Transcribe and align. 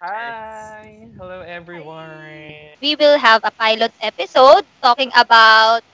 Hi! 0.00 1.08
Hello 1.18 1.40
everyone! 1.42 2.50
we 2.80 2.96
will 2.96 3.20
have 3.20 3.44
a 3.44 3.52
pilot 3.52 3.92
episode 4.00 4.64
talking 4.80 5.12
about 5.14 5.84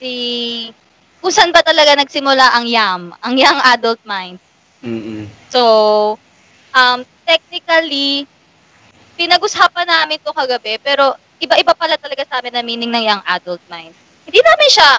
the 0.00 0.72
kung 1.20 1.30
saan 1.30 1.52
ba 1.52 1.60
talaga 1.60 2.00
nagsimula 2.00 2.56
ang 2.56 2.64
YAM, 2.64 3.12
ang 3.20 3.34
Young 3.36 3.60
Adult 3.60 4.00
Mind. 4.08 4.40
Mm-mm. 4.80 5.28
So, 5.52 6.16
um, 6.72 7.04
technically, 7.28 8.24
pinag-usapan 9.20 9.84
namin 9.84 10.16
to 10.24 10.32
kagabi, 10.32 10.80
pero 10.80 11.12
iba-iba 11.36 11.76
pala 11.76 12.00
talaga 12.00 12.24
sa 12.24 12.40
amin 12.40 12.56
na 12.56 12.64
meaning 12.64 12.88
ng 12.88 13.04
Young 13.04 13.22
Adult 13.28 13.60
Mind. 13.68 13.92
Hindi 14.24 14.40
namin 14.40 14.68
siya, 14.72 14.90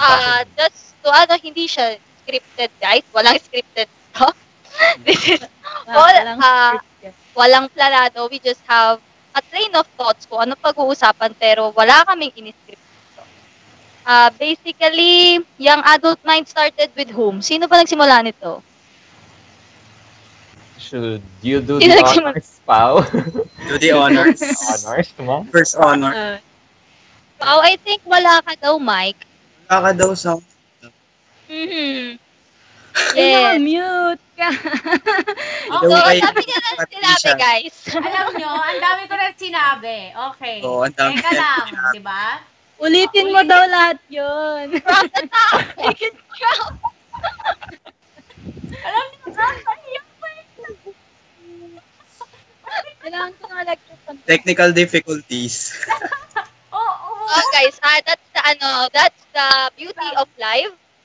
uh, 0.00 0.40
just 0.56 0.89
to 1.02 1.08
ano, 1.10 1.34
hindi 1.40 1.64
siya 1.66 1.96
scripted, 2.22 2.70
guys. 2.80 3.04
Walang 3.14 3.40
scripted 3.46 3.88
to. 4.16 4.28
This 5.04 5.20
is 5.28 5.42
all, 5.88 6.08
uh, 6.08 6.78
walang 7.36 7.68
planado. 7.74 8.30
We 8.30 8.38
just 8.40 8.62
have 8.64 9.00
a 9.34 9.42
train 9.50 9.74
of 9.76 9.86
thoughts 9.98 10.24
ko 10.26 10.40
ano 10.40 10.56
pag-uusapan 10.56 11.36
pero 11.36 11.70
wala 11.74 12.02
kaming 12.08 12.32
in-script. 12.34 12.80
Uh, 14.02 14.30
basically, 14.40 15.38
Young 15.60 15.82
Adult 15.84 16.18
Mind 16.24 16.48
started 16.48 16.90
with 16.96 17.12
whom? 17.12 17.44
Sino 17.44 17.68
ba 17.68 17.78
nagsimula 17.84 18.24
nito? 18.24 18.64
Should 20.80 21.22
you 21.44 21.60
do 21.60 21.78
Sino 21.78 21.94
the 21.94 22.00
nagsimula? 22.02 22.32
honors, 22.32 22.50
Pao? 22.66 22.94
Do 23.68 23.78
the 23.78 23.92
honors. 23.92 24.40
honors 24.82 25.12
mo? 25.20 25.44
First 25.52 25.76
honor. 25.76 26.10
Uh, 26.10 26.38
oh, 27.44 27.60
I 27.60 27.76
think 27.84 28.00
wala 28.08 28.40
ka 28.42 28.56
daw, 28.58 28.80
Mike. 28.80 29.28
Wala 29.68 29.92
ka 29.92 29.92
daw 29.94 30.10
sa... 30.16 30.40
Mm-hmm. 31.50 32.14
Yeah. 33.18 33.58
Yes. 33.58 33.58
mute 33.58 34.22
ka. 34.38 34.50
So, 35.70 35.86
Daw 35.86 36.02
kay 36.02 36.18
sabi 36.18 36.42
niya 36.46 36.58
na 36.58 36.70
sinabi, 36.90 37.30
guys. 37.38 37.74
Alam 37.94 38.26
nyo, 38.34 38.50
ang 38.50 38.78
dami 38.82 39.02
ko 39.06 39.14
na 39.14 39.30
sinabi. 39.38 39.98
Okay. 40.34 40.58
Oo, 40.66 40.82
ang 40.82 40.94
dami 40.98 41.14
Teka 41.14 41.30
lang, 41.30 41.66
sinabi. 41.70 41.94
di 41.94 42.02
ba? 42.02 42.24
Ulitin 42.82 43.30
mo 43.30 43.40
daw 43.46 43.62
lahat 43.70 43.98
yun. 44.10 44.66
Take 45.78 46.10
it 46.10 46.16
from. 46.34 46.74
Alam 48.82 49.04
nyo. 49.14 49.20
Kailangan 53.00 53.32
ko 53.40 53.44
Technical 54.26 54.70
difficulties. 54.74 55.74
Oo, 56.70 56.78
oo. 56.82 57.10
Oh, 57.30 57.46
guys, 57.54 57.78
ah, 57.82 57.98
that's 58.02 58.26
the, 58.34 58.42
ano, 58.42 58.90
that's 58.92 59.22
the 59.32 59.48
beauty 59.78 60.10
of 60.18 60.26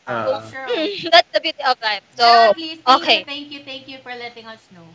Sure. 0.06 1.10
that's 1.12 1.30
the 1.34 1.42
beauty 1.42 1.64
of 1.66 1.82
life. 1.82 2.04
So, 2.16 2.26
at 2.26 2.58
least, 2.58 2.82
thank 2.86 3.02
okay. 3.02 3.20
you, 3.20 3.26
thank 3.26 3.52
you, 3.52 3.60
thank 3.66 3.88
you 3.88 3.98
for 4.00 4.14
letting 4.14 4.46
us 4.46 4.62
know. 4.70 4.86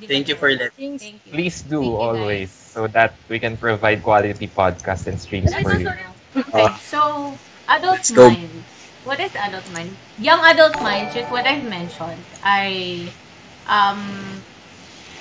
Di 0.00 0.06
ba 0.06 0.10
Thank 0.10 0.26
you 0.28 0.36
for 0.36 0.50
letting. 0.50 0.98
Thank 0.98 1.20
you. 1.28 1.32
Please 1.32 1.62
do 1.62 1.84
Thank 1.84 2.00
always 2.00 2.50
so 2.50 2.88
that 2.88 3.14
we 3.28 3.38
can 3.38 3.56
provide 3.56 4.02
quality 4.02 4.48
podcasts 4.48 5.06
and 5.06 5.20
streams 5.20 5.54
for 5.54 5.76
you. 5.76 5.92
Okay, 6.34 6.66
so, 6.82 7.36
adult 7.68 8.02
Let's 8.02 8.10
go. 8.10 8.26
mind. 8.32 8.64
What 9.04 9.20
is 9.20 9.36
adult 9.36 9.68
mind? 9.76 9.94
Young 10.18 10.40
adult 10.40 10.80
mind, 10.80 11.12
just 11.12 11.30
what 11.30 11.44
I've 11.44 11.62
mentioned, 11.68 12.24
ay, 12.42 13.06
um, 13.68 14.00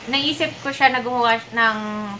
naisip 0.08 0.52
ko 0.64 0.72
siya 0.72 0.92
na 0.92 1.00
gumawa 1.00 1.40
ng 1.52 1.78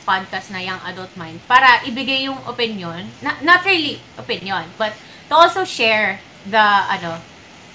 podcast 0.08 0.52
na 0.56 0.64
Young 0.64 0.80
Adult 0.88 1.12
Mind 1.20 1.40
para 1.48 1.84
ibigay 1.84 2.28
yung 2.28 2.40
opinion, 2.48 3.08
na, 3.20 3.36
not 3.44 3.64
really 3.68 4.00
opinion, 4.16 4.64
but 4.80 4.96
to 5.28 5.36
also 5.36 5.64
share 5.68 6.20
the, 6.48 6.68
ano, 6.90 7.20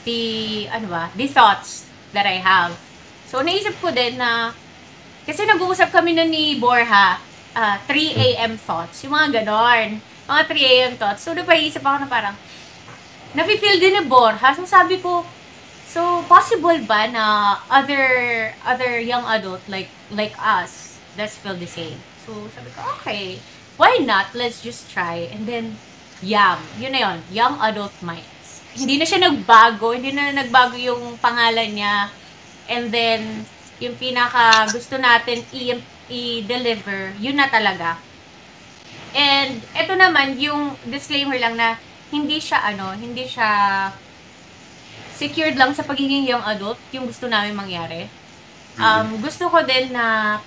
the, 0.05 0.21
ano 0.69 0.87
ba, 0.89 1.11
the 1.17 1.27
thoughts 1.27 1.87
that 2.13 2.27
I 2.27 2.41
have. 2.41 2.77
So, 3.29 3.41
naisip 3.45 3.77
ko 3.81 3.93
din 3.93 4.17
na, 4.17 4.53
kasi 5.29 5.45
nag-uusap 5.45 5.93
kami 5.93 6.17
na 6.17 6.25
ni 6.25 6.57
Borha, 6.57 7.21
ah, 7.53 7.77
3 7.85 8.17
a.m. 8.17 8.57
thoughts, 8.57 9.05
yung 9.05 9.13
mga 9.13 9.45
ganon, 9.45 10.01
mga 10.29 10.43
3 10.49 10.73
a.m. 10.73 10.93
thoughts. 10.97 11.21
So, 11.25 11.37
napaisip 11.37 11.85
ako 11.85 12.05
na 12.05 12.09
parang, 12.09 12.37
nafe-feel 13.37 13.77
din 13.77 14.01
ni 14.01 14.03
Borha. 14.09 14.57
So, 14.57 14.65
sabi 14.65 15.01
ko, 15.01 15.25
so, 15.85 16.25
possible 16.25 16.81
ba 16.89 17.09
na 17.09 17.25
other, 17.69 18.53
other 18.65 19.01
young 19.01 19.25
adult 19.29 19.61
like, 19.69 19.93
like 20.09 20.33
us, 20.41 20.97
does 21.17 21.37
feel 21.37 21.57
the 21.57 21.69
same? 21.69 22.01
So, 22.25 22.49
sabi 22.53 22.73
ko, 22.73 22.81
okay, 23.01 23.41
why 23.77 24.01
not? 24.01 24.33
Let's 24.33 24.61
just 24.61 24.89
try. 24.89 25.29
And 25.29 25.45
then, 25.45 25.77
YAM. 26.23 26.59
Yun 26.83 26.93
na 26.93 26.99
yun. 26.99 27.19
Young 27.31 27.55
Adult 27.63 27.95
Minds. 28.03 28.38
Hindi 28.79 28.95
na 28.97 29.07
siya 29.07 29.21
nagbago. 29.27 29.91
Hindi 29.91 30.15
na 30.15 30.31
nagbago 30.31 30.79
yung 30.79 31.19
pangalan 31.19 31.75
niya. 31.75 32.09
And 32.71 32.95
then, 32.95 33.43
yung 33.83 33.99
pinaka 33.99 34.71
gusto 34.71 34.99
natin 34.99 35.43
i- 35.51 35.83
i-deliver, 36.09 37.15
yun 37.19 37.39
na 37.39 37.51
talaga. 37.51 37.99
And, 39.15 39.59
eto 39.75 39.99
naman, 39.99 40.39
yung 40.39 40.79
disclaimer 40.87 41.37
lang 41.41 41.59
na, 41.59 41.75
hindi 42.09 42.41
siya, 42.41 42.65
ano, 42.73 42.97
hindi 42.97 43.29
siya 43.29 43.49
secured 45.19 45.59
lang 45.59 45.75
sa 45.75 45.83
pagiging 45.83 46.25
young 46.25 46.45
adult, 46.47 46.79
yung 46.95 47.11
gusto 47.11 47.27
namin 47.27 47.59
mangyari. 47.59 48.07
Um, 48.79 49.19
gusto 49.19 49.51
ko 49.51 49.59
din 49.67 49.91
na 49.91 50.39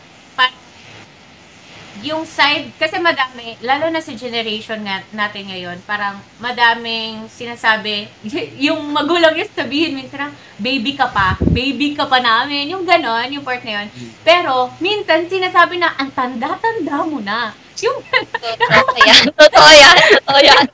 yung 2.02 2.26
side, 2.26 2.74
kasi 2.78 2.98
madami, 2.98 3.58
lalo 3.62 3.90
na 3.94 4.02
sa 4.02 4.14
generation 4.14 4.82
nga, 4.82 5.06
natin 5.14 5.50
ngayon, 5.50 5.78
parang 5.86 6.18
madaming 6.42 7.30
sinasabi, 7.30 8.10
yung 8.66 8.90
magulang 8.90 9.38
yung 9.38 9.52
sabihin 9.54 9.94
minsan, 9.94 10.34
baby 10.58 10.98
ka 10.98 11.10
pa, 11.10 11.38
baby 11.54 11.94
ka 11.94 12.10
pa 12.10 12.18
namin, 12.18 12.74
yung 12.74 12.86
ganon, 12.86 13.30
yung 13.30 13.46
part 13.46 13.62
na 13.62 13.82
yun. 13.82 13.88
Pero, 14.26 14.74
minsan 14.82 15.30
sinasabi 15.30 15.78
na, 15.78 15.94
ang 15.98 16.10
tanda-tanda 16.14 17.06
mo 17.06 17.22
na. 17.22 17.54
Yung, 17.82 17.98
totoo 18.06 18.98
yan. 19.10 19.24
Totoo 19.34 19.70
yan. 19.74 19.98
Totoo 20.22 20.40
yan. 20.42 20.66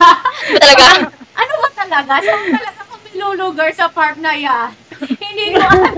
Talaga. 0.59 0.87
ano 1.37 1.53
ba 1.61 1.69
talaga? 1.71 2.13
Saan 2.19 2.51
talaga 2.51 2.81
kami 2.83 3.09
lulugar 3.15 3.69
sa 3.71 3.87
part 3.87 4.19
na 4.19 4.35
yan? 4.35 4.71
Hindi 5.23 5.55
ko 5.55 5.61
alam. 5.63 5.93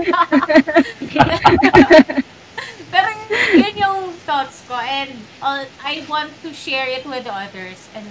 Pero 3.00 3.08
yun 3.56 3.74
yung 3.80 3.98
thoughts 4.28 4.60
ko 4.68 4.76
and 4.76 5.08
uh, 5.40 5.64
I 5.80 6.04
want 6.04 6.28
to 6.44 6.52
share 6.52 6.84
it 6.84 7.08
with 7.08 7.24
others 7.24 7.80
and 7.96 8.04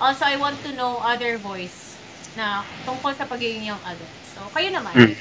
also 0.00 0.24
I 0.24 0.40
want 0.40 0.56
to 0.64 0.72
know 0.72 0.96
other 1.04 1.36
voice 1.36 2.00
na 2.32 2.64
tungkol 2.88 3.12
sa 3.12 3.28
pagiging 3.28 3.68
young 3.68 3.82
adult. 3.84 4.14
So, 4.32 4.40
kayo 4.56 4.72
naman, 4.72 4.96
Mm. 4.96 5.14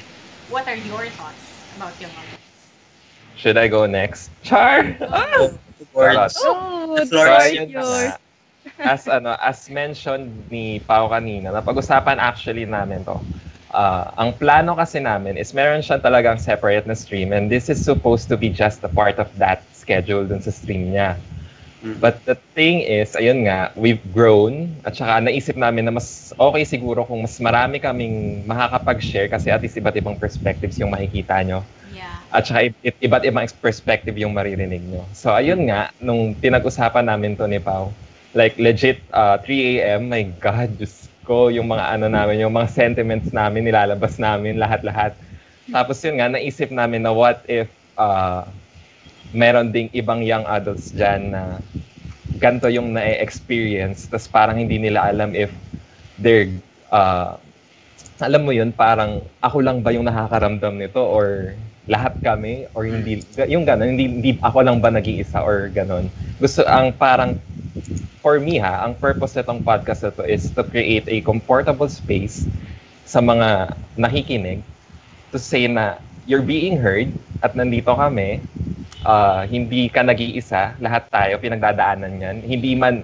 what 0.48 0.64
are 0.64 0.80
your 0.80 1.04
thoughts 1.20 1.44
about 1.76 1.92
young 2.00 2.14
adults? 2.16 2.40
Should 3.36 3.60
I 3.60 3.68
go 3.68 3.84
next? 3.84 4.32
Char! 4.48 4.96
Oh, 5.04 5.52
The 5.76 5.86
floor 5.92 7.28
is 7.44 7.68
yours. 7.68 8.16
nga. 8.16 8.16
As 8.80 9.10
ano, 9.10 9.36
as 9.42 9.68
mentioned 9.68 10.30
ni 10.48 10.80
Pao 10.80 11.10
kanina, 11.10 11.52
napag-usapan 11.52 12.16
actually 12.16 12.64
namin 12.64 13.04
to. 13.04 13.18
Ah, 13.72 14.12
ang 14.20 14.36
plano 14.36 14.76
kasi 14.76 15.00
namin 15.00 15.40
is 15.40 15.56
meron 15.56 15.80
siyang 15.80 16.04
talagang 16.04 16.36
separate 16.36 16.84
na 16.84 16.92
stream 16.92 17.32
and 17.32 17.48
this 17.48 17.72
is 17.72 17.80
supposed 17.80 18.28
to 18.28 18.36
be 18.36 18.52
just 18.52 18.84
a 18.84 18.92
part 18.92 19.16
of 19.16 19.32
that 19.40 19.64
schedule 19.72 20.28
dun 20.28 20.44
sa 20.44 20.52
stream 20.52 20.92
niya. 20.92 21.16
Mm. 21.80 21.98
But 22.04 22.20
the 22.28 22.36
thing 22.52 22.84
is, 22.84 23.16
ayun 23.16 23.48
nga, 23.48 23.72
we've 23.80 24.04
grown 24.12 24.76
at 24.84 25.00
saka 25.00 25.24
naisip 25.24 25.56
namin 25.56 25.88
na 25.88 25.96
mas 25.96 26.36
okay 26.36 26.68
siguro 26.68 27.08
kung 27.08 27.24
mas 27.24 27.40
marami 27.40 27.80
kaming 27.80 28.44
makakapag-share 28.44 29.32
kasi 29.32 29.50
at 29.50 29.64
least 29.64 29.80
iba't 29.80 29.96
ibang 29.96 30.20
perspectives 30.20 30.78
yung 30.78 30.92
makikita 30.92 31.42
nyo. 31.42 31.64
Yeah. 31.96 32.22
At 32.30 32.46
saka 32.46 32.70
i- 32.70 33.00
iba't 33.02 33.24
ibang 33.24 33.48
perspective 33.64 34.14
yung 34.20 34.36
maririnig 34.36 34.84
nyo. 34.84 35.08
So, 35.16 35.34
ayun 35.34 35.72
nga, 35.72 35.90
nung 35.98 36.38
pinag-usapan 36.38 37.08
namin 37.08 37.34
to 37.40 37.50
ni 37.50 37.58
Pau, 37.58 37.90
like 38.38 38.62
legit, 38.62 39.02
uh, 39.16 39.42
3 39.42 39.80
a.m., 39.82 40.12
my 40.12 40.28
God, 40.38 40.78
Diyos 40.78 41.01
ko, 41.24 41.54
yung 41.54 41.70
mga 41.70 41.98
ano 41.98 42.06
namin, 42.12 42.42
yung 42.42 42.54
mga 42.54 42.70
sentiments 42.72 43.30
namin, 43.32 43.68
nilalabas 43.68 44.18
namin, 44.18 44.58
lahat-lahat. 44.58 45.14
Tapos 45.70 46.02
yun 46.04 46.20
nga, 46.20 46.28
naisip 46.28 46.74
namin 46.74 47.06
na 47.06 47.14
what 47.14 47.42
if 47.48 47.70
uh, 47.96 48.44
meron 49.32 49.72
ding 49.72 49.88
ibang 49.96 50.26
young 50.26 50.44
adults 50.50 50.92
dyan 50.92 51.32
na 51.32 51.62
ganito 52.42 52.68
yung 52.68 52.92
na-experience, 52.96 54.10
tapos 54.10 54.28
parang 54.28 54.58
hindi 54.58 54.82
nila 54.82 55.08
alam 55.08 55.38
if 55.38 55.54
they're 56.18 56.50
uh, 56.90 57.38
alam 58.22 58.42
mo 58.46 58.54
yun, 58.54 58.70
parang 58.70 59.22
ako 59.42 59.66
lang 59.66 59.82
ba 59.82 59.90
yung 59.94 60.06
nakakaramdam 60.06 60.78
nito 60.78 61.02
or 61.02 61.58
lahat 61.90 62.14
kami 62.22 62.70
or 62.78 62.86
hindi 62.86 63.26
yung 63.50 63.66
gano'n 63.66 63.98
hindi, 63.98 64.06
hindi 64.06 64.32
ako 64.38 64.62
lang 64.62 64.78
ba 64.78 64.94
nag-iisa 64.94 65.42
or 65.42 65.74
gano'n 65.74 66.06
gusto 66.38 66.62
ang 66.70 66.94
parang 66.94 67.36
for 68.22 68.38
me 68.40 68.62
ha 68.62 68.86
ang 68.86 68.94
purpose 68.98 69.36
nitong 69.36 69.62
podcast 69.66 70.06
na 70.06 70.26
is 70.30 70.50
to 70.54 70.62
create 70.64 71.06
a 71.10 71.20
comfortable 71.26 71.90
space 71.90 72.46
sa 73.06 73.20
mga 73.20 73.76
nakikinig 73.98 74.62
to 75.34 75.38
say 75.42 75.68
na 75.68 75.98
you're 76.30 76.46
being 76.46 76.78
heard 76.78 77.10
at 77.42 77.58
nandito 77.58 77.92
kami 77.92 78.40
ah, 79.04 79.44
hindi 79.50 79.90
ka 79.90 80.06
nag-iisa 80.06 80.78
lahat 80.80 81.10
tayo 81.10 81.42
pinagdadaanan 81.42 82.22
yan 82.22 82.38
hindi 82.46 82.78
man 82.78 83.04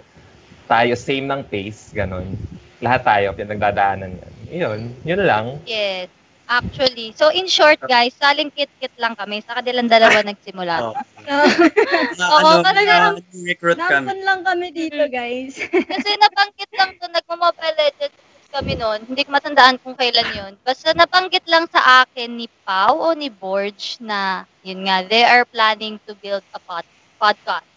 tayo 0.70 0.94
same 0.94 1.26
ng 1.26 1.42
pace 1.50 1.92
ganon 1.92 2.38
lahat 2.80 3.02
tayo 3.04 3.28
pinagdadaanan 3.34 4.14
yan 4.14 4.34
yun, 4.48 4.96
yun 5.04 5.22
lang. 5.28 5.60
Yes. 5.68 6.17
Actually. 6.48 7.12
So, 7.12 7.28
in 7.28 7.48
short, 7.52 7.84
guys, 7.84 8.16
saling 8.16 8.56
kit-kit 8.56 8.96
lang 8.96 9.20
kami. 9.20 9.44
Sa 9.44 9.60
kanilang 9.60 9.92
dalawa 9.92 10.24
nagsimula. 10.32 10.76
Oh. 10.80 10.96
Na, 12.20 12.26
Oo, 12.40 12.40
ano, 12.40 12.64
talaga. 12.64 13.20
recruit 13.44 13.76
kami. 13.76 13.92
Nampun 14.08 14.20
lang 14.24 14.40
kami 14.48 14.72
dito, 14.72 15.04
guys. 15.12 15.60
Kasi 15.92 16.10
nabanggit 16.16 16.72
lang 16.72 16.96
to, 16.96 17.06
nagmo-mobile 17.12 17.76
legends 17.76 18.16
kami 18.48 18.80
noon. 18.80 19.04
Hindi 19.04 19.28
ko 19.28 19.36
matandaan 19.36 19.76
kung 19.84 20.00
kailan 20.00 20.32
yun. 20.32 20.54
Basta 20.64 20.96
nabanggit 20.96 21.44
lang 21.52 21.68
sa 21.68 22.08
akin 22.08 22.32
ni 22.32 22.48
Pau 22.64 22.96
o 22.96 23.12
ni 23.12 23.28
Borge 23.28 24.00
na, 24.00 24.48
yun 24.64 24.88
nga, 24.88 25.04
they 25.04 25.28
are 25.28 25.44
planning 25.44 26.00
to 26.08 26.16
build 26.16 26.48
a 26.56 26.60
pod- 26.64 26.88
podcast. 27.20 27.68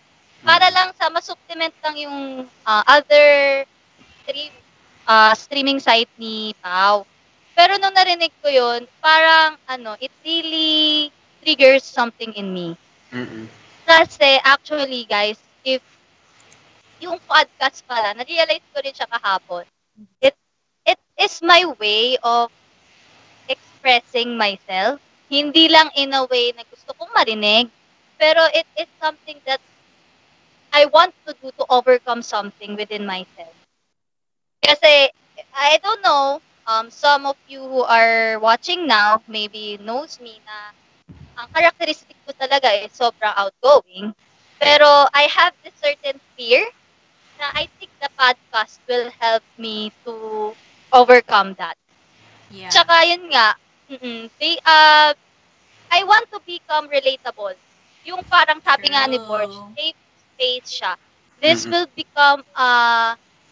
Para 0.46 0.70
lang 0.70 0.94
sa 0.94 1.11
masupplement 1.11 1.75
lang 1.82 1.99
yung 1.99 2.19
ah, 2.62 2.87
other 2.87 3.67
stream, 4.22 4.55
ah, 5.05 5.34
streaming 5.34 5.82
site 5.82 6.08
ni 6.17 6.55
Pau. 6.62 7.02
Pero 7.61 7.73
nung 7.77 7.97
narinig 8.01 8.33
ko 8.43 8.49
yun, 8.61 8.81
parang 9.05 9.53
ano, 9.75 9.93
it 10.07 10.12
really 10.25 11.12
triggers 11.45 11.85
something 11.85 12.33
in 12.41 12.49
me. 12.57 12.69
Mm-mm. 13.12 13.49
Kasi 13.87 14.41
actually 14.45 15.05
guys, 15.05 15.39
if 15.65 15.83
yung 17.05 17.19
podcast 17.31 17.83
pala, 17.89 18.12
na-realize 18.15 18.65
ko 18.73 18.79
rin 18.85 18.95
siya 18.97 19.09
kahapon. 19.11 19.65
It 20.21 20.37
it 20.87 21.01
is 21.19 21.41
my 21.43 21.62
way 21.81 22.17
of 22.25 22.51
expressing 23.49 24.37
myself. 24.37 25.01
Hindi 25.31 25.69
lang 25.71 25.91
in 25.97 26.13
a 26.15 26.25
way 26.27 26.53
na 26.56 26.65
gusto 26.71 26.93
kong 26.99 27.13
marinig, 27.17 27.71
pero 28.21 28.43
it 28.53 28.67
is 28.79 28.89
something 29.01 29.39
that 29.49 29.61
I 30.73 30.87
want 30.87 31.15
to 31.27 31.35
do 31.41 31.53
to 31.53 31.67
overcome 31.71 32.23
something 32.23 32.77
within 32.77 33.06
myself. 33.06 33.55
Kasi 34.63 35.11
I 35.55 35.79
don't 35.83 36.03
know, 36.03 36.41
um, 36.70 36.90
some 36.90 37.26
of 37.26 37.37
you 37.46 37.61
who 37.62 37.82
are 37.82 38.38
watching 38.38 38.87
now 38.87 39.22
maybe 39.26 39.76
knows 39.82 40.20
me 40.20 40.40
na 40.46 40.58
ang 41.40 41.49
characteristic 41.55 42.17
ko 42.26 42.32
talaga 42.38 42.70
is 42.84 42.93
sobrang 42.94 43.34
outgoing. 43.37 44.12
Pero 44.61 45.06
I 45.12 45.25
have 45.31 45.55
this 45.64 45.76
certain 45.81 46.20
fear 46.37 46.62
na 47.38 47.46
I 47.56 47.69
think 47.78 47.90
the 48.00 48.11
podcast 48.19 48.81
will 48.88 49.11
help 49.20 49.44
me 49.58 49.93
to 50.06 50.55
overcome 50.93 51.55
that. 51.58 51.76
Yeah. 52.49 52.72
Tsaka 52.72 52.96
yun 53.11 53.22
nga, 53.32 53.46
mm 53.90 54.31
they, 54.40 54.55
uh, 54.64 55.12
I 55.90 56.00
want 56.05 56.26
to 56.32 56.40
become 56.46 56.88
relatable. 56.88 57.56
Yung 58.06 58.22
parang 58.31 58.61
sabi 58.64 58.93
nga 58.94 59.06
ni 59.11 59.19
True. 59.19 59.22
Borge, 59.22 59.61
safe 59.76 59.99
space 60.17 60.69
siya. 60.81 60.93
This 61.40 61.64
Mhm. 61.64 61.70
will 61.70 61.88
become 61.96 62.43
a 62.56 62.69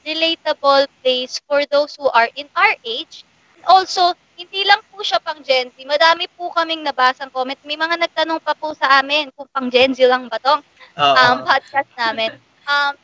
relatable 0.08 0.88
place 1.04 1.36
for 1.44 1.60
those 1.68 1.92
who 2.00 2.08
are 2.16 2.32
in 2.32 2.48
our 2.56 2.72
age. 2.88 3.28
And 3.60 3.64
also, 3.68 4.16
hindi 4.38 4.64
lang 4.64 4.80
po 4.88 5.04
siya 5.04 5.20
pang 5.20 5.44
Gen 5.44 5.68
Z. 5.74 5.76
Madami 5.84 6.24
po 6.32 6.48
kaming 6.56 6.80
nabasang 6.80 7.28
comment. 7.28 7.58
May 7.68 7.76
mga 7.76 8.00
nagtanong 8.08 8.40
pa 8.40 8.56
po 8.56 8.72
sa 8.72 9.04
amin 9.04 9.28
kung 9.36 9.50
pang 9.52 9.68
Gen 9.68 9.92
Z 9.92 10.00
lang 10.08 10.32
ba 10.32 10.40
tong 10.40 10.64
um, 10.96 11.36
podcast 11.44 11.90
namin. 12.00 12.32
Um, 12.64 12.96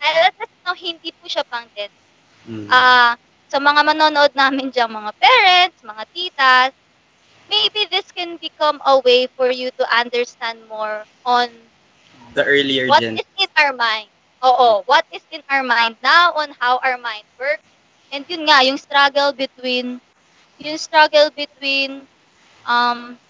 I 0.00 0.28
let 0.28 0.36
us 0.36 0.52
know, 0.66 0.76
hindi 0.76 1.14
po 1.16 1.24
siya 1.30 1.46
pang 1.48 1.64
Gen 1.72 1.88
Z. 1.88 1.96
Mm. 2.50 2.68
Ah, 2.68 3.14
sa 3.46 3.58
mga 3.62 3.80
manonood 3.86 4.32
namin 4.34 4.68
dyan, 4.74 4.90
mga 4.90 5.12
parents, 5.16 5.78
mga 5.82 6.04
titas, 6.12 6.72
maybe 7.46 7.86
this 7.90 8.10
can 8.10 8.38
become 8.38 8.82
a 8.86 8.98
way 9.02 9.26
for 9.38 9.50
you 9.50 9.70
to 9.78 9.84
understand 9.90 10.58
more 10.70 11.02
on 11.26 11.50
the 12.34 12.42
earlier 12.46 12.86
what 12.86 13.02
gen. 13.02 13.18
is 13.18 13.26
in 13.38 13.50
our 13.58 13.74
mind. 13.74 14.09
Oo, 14.40 14.80
what 14.88 15.04
is 15.12 15.20
in 15.28 15.44
our 15.52 15.60
mind 15.60 16.00
now 16.00 16.32
on 16.32 16.56
how 16.56 16.80
our 16.80 16.96
mind 16.96 17.28
works. 17.36 17.64
And 18.08 18.24
yun 18.24 18.48
nga, 18.48 18.64
yung 18.64 18.80
struggle 18.80 19.36
between, 19.36 20.00
yung 20.58 20.80
struggle 20.80 21.28
between, 21.30 22.08
um, 22.64 23.20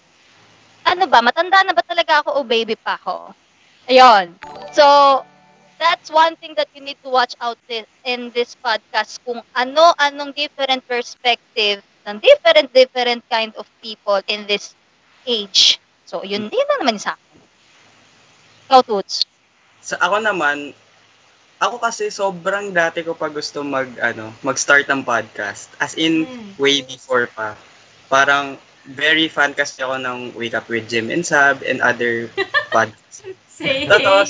ano 0.87 1.03
ba, 1.05 1.19
matanda 1.21 1.61
na 1.67 1.75
ba 1.75 1.83
talaga 1.83 2.23
ako 2.23 2.39
o 2.39 2.47
baby 2.47 2.79
pa 2.79 2.95
ako? 2.95 3.35
Ayun. 3.91 4.33
So, 4.71 4.85
that's 5.77 6.07
one 6.09 6.39
thing 6.39 6.55
that 6.55 6.71
you 6.73 6.81
need 6.81 6.97
to 7.03 7.11
watch 7.11 7.35
out 7.43 7.59
this, 7.67 7.85
in 8.07 8.31
this 8.31 8.55
podcast 8.55 9.19
kung 9.27 9.43
ano-anong 9.53 10.31
different 10.33 10.81
perspective 10.87 11.83
ng 12.07 12.17
different, 12.23 12.71
different 12.73 13.21
kind 13.29 13.53
of 13.59 13.67
people 13.83 14.23
in 14.31 14.47
this 14.47 14.73
age. 15.27 15.77
So, 16.07 16.23
yun, 16.23 16.49
yun 16.49 16.67
na 16.71 16.75
naman 16.81 16.97
sa 16.97 17.19
akin. 17.19 17.37
Ikaw, 18.71 18.81
Toots. 18.87 19.27
Sa 19.81 19.97
ako 19.99 20.23
naman, 20.23 20.73
ako 21.61 21.77
kasi 21.77 22.09
sobrang 22.09 22.73
dati 22.73 23.05
ko 23.05 23.13
pa 23.13 23.29
gusto 23.29 23.61
mag 23.61 23.85
ano, 24.01 24.33
mag-start 24.41 24.89
ng 24.89 25.05
podcast. 25.05 25.69
As 25.77 25.93
in 25.93 26.25
Mm. 26.25 26.57
way 26.57 26.81
before 26.81 27.29
pa. 27.29 27.53
Parang 28.09 28.57
very 28.83 29.29
fan 29.29 29.53
kasi 29.53 29.79
ako 29.79 30.01
ng 30.01 30.19
Wake 30.33 30.57
Up 30.57 30.65
with 30.65 30.89
Jim 30.89 31.13
and 31.13 31.21
Sab 31.21 31.61
and 31.61 31.77
other 31.79 32.33
podcasts. 32.73 33.21
Same. 33.45 33.85
Totoo, 33.85 34.25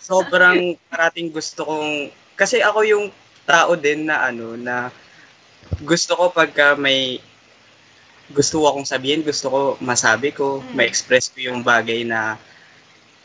Sobrang 0.00 0.78
parating 0.86 1.28
gusto 1.28 1.66
kong 1.66 1.90
kasi 2.38 2.62
ako 2.62 2.86
yung 2.86 3.06
tao 3.42 3.74
din 3.74 4.06
na 4.06 4.30
ano 4.30 4.54
na 4.54 4.94
gusto 5.82 6.14
ko 6.14 6.30
pagka 6.30 6.78
may 6.78 7.18
gusto 8.30 8.62
ko 8.62 8.70
akong 8.70 8.86
sabihin, 8.86 9.26
gusto 9.26 9.50
ko 9.50 9.60
masabi 9.82 10.30
ko, 10.30 10.62
Mm. 10.62 10.78
ma-express 10.78 11.34
ko 11.34 11.42
yung 11.42 11.66
bagay 11.66 12.06
na 12.06 12.38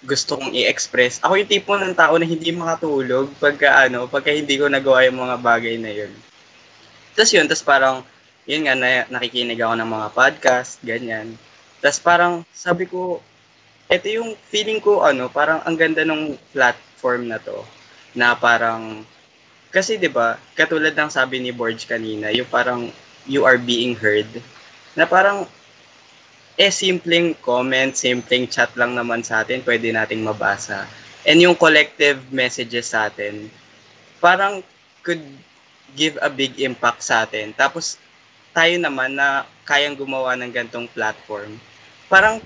gusto 0.05 0.37
kong 0.37 0.53
i-express. 0.53 1.19
Ako 1.25 1.41
yung 1.41 1.51
tipo 1.51 1.73
ng 1.73 1.97
tao 1.97 2.15
na 2.15 2.29
hindi 2.29 2.53
makatulog 2.53 3.33
pagka 3.41 3.89
ano, 3.89 4.05
pagka 4.05 4.31
hindi 4.31 4.55
ko 4.55 4.69
nagawa 4.69 5.03
yung 5.09 5.19
mga 5.19 5.37
bagay 5.41 5.75
na 5.81 5.91
yun. 5.91 6.13
Tapos 7.17 7.31
yun, 7.33 7.49
tapos 7.49 7.65
parang, 7.65 7.95
yun 8.45 8.69
nga, 8.69 8.75
na, 8.77 9.09
nakikinig 9.09 9.57
ako 9.57 9.73
ng 9.75 9.89
mga 9.89 10.07
podcast, 10.13 10.77
ganyan. 10.85 11.33
Tapos 11.81 11.99
parang, 11.99 12.33
sabi 12.53 12.85
ko, 12.85 13.19
ito 13.85 14.07
yung 14.09 14.33
feeling 14.49 14.81
ko, 14.81 15.05
ano, 15.05 15.29
parang 15.29 15.61
ang 15.65 15.77
ganda 15.77 16.01
ng 16.01 16.37
platform 16.53 17.29
na 17.29 17.37
to, 17.37 17.61
na 18.17 18.33
parang, 18.33 19.05
kasi 19.69 19.99
'di 19.99 20.07
ba 20.07 20.39
katulad 20.55 20.95
ng 20.95 21.11
sabi 21.11 21.43
ni 21.43 21.51
Borge 21.51 21.83
kanina, 21.83 22.31
yung 22.31 22.47
parang 22.47 22.87
you 23.27 23.43
are 23.43 23.59
being 23.59 23.91
heard, 23.93 24.27
na 24.97 25.05
parang, 25.05 25.45
eh, 26.55 26.71
simpleng 26.71 27.35
comment, 27.43 27.91
simpleng 27.91 28.47
chat 28.47 28.71
lang 28.79 28.95
naman 28.95 29.19
sa 29.19 29.43
atin, 29.43 29.59
pwede 29.67 29.91
nating 29.91 30.23
mabasa. 30.23 30.87
And 31.27 31.43
yung 31.43 31.59
collective 31.59 32.21
messages 32.31 32.95
sa 32.95 33.11
atin, 33.11 33.51
parang 34.23 34.63
could 35.03 35.21
give 35.99 36.15
a 36.23 36.31
big 36.31 36.55
impact 36.63 37.03
sa 37.03 37.27
atin. 37.27 37.51
Tapos, 37.59 37.99
tayo 38.55 38.71
naman 38.79 39.19
na 39.19 39.43
kayang 39.67 39.99
gumawa 39.99 40.37
ng 40.39 40.51
gantong 40.55 40.87
platform, 40.95 41.59
parang 42.07 42.39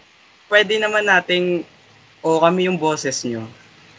pwede 0.49 0.81
naman 0.81 1.05
nating, 1.05 1.61
o 2.25 2.41
kami 2.41 2.65
yung 2.65 2.81
boses 2.81 3.21
nyo. 3.21 3.45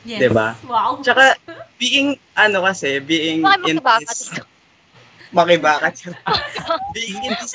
Yes. 0.03 0.27
Diba? 0.27 0.59
Wow. 0.67 0.99
Tsaka, 1.05 1.39
being, 1.79 2.19
ano 2.35 2.67
kasi, 2.67 2.99
being 2.99 3.47
in 3.47 3.79
makibaka 3.79 4.03
this, 4.03 4.27
dito? 4.27 4.43
makibaka 5.37 5.89
siya. 5.95 6.13
being 6.97 7.21
in 7.31 7.35
this, 7.39 7.53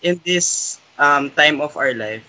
in 0.00 0.14
this 0.24 0.48
um, 1.02 1.26
time 1.34 1.58
of 1.58 1.74
our 1.74 1.90
life, 1.94 2.22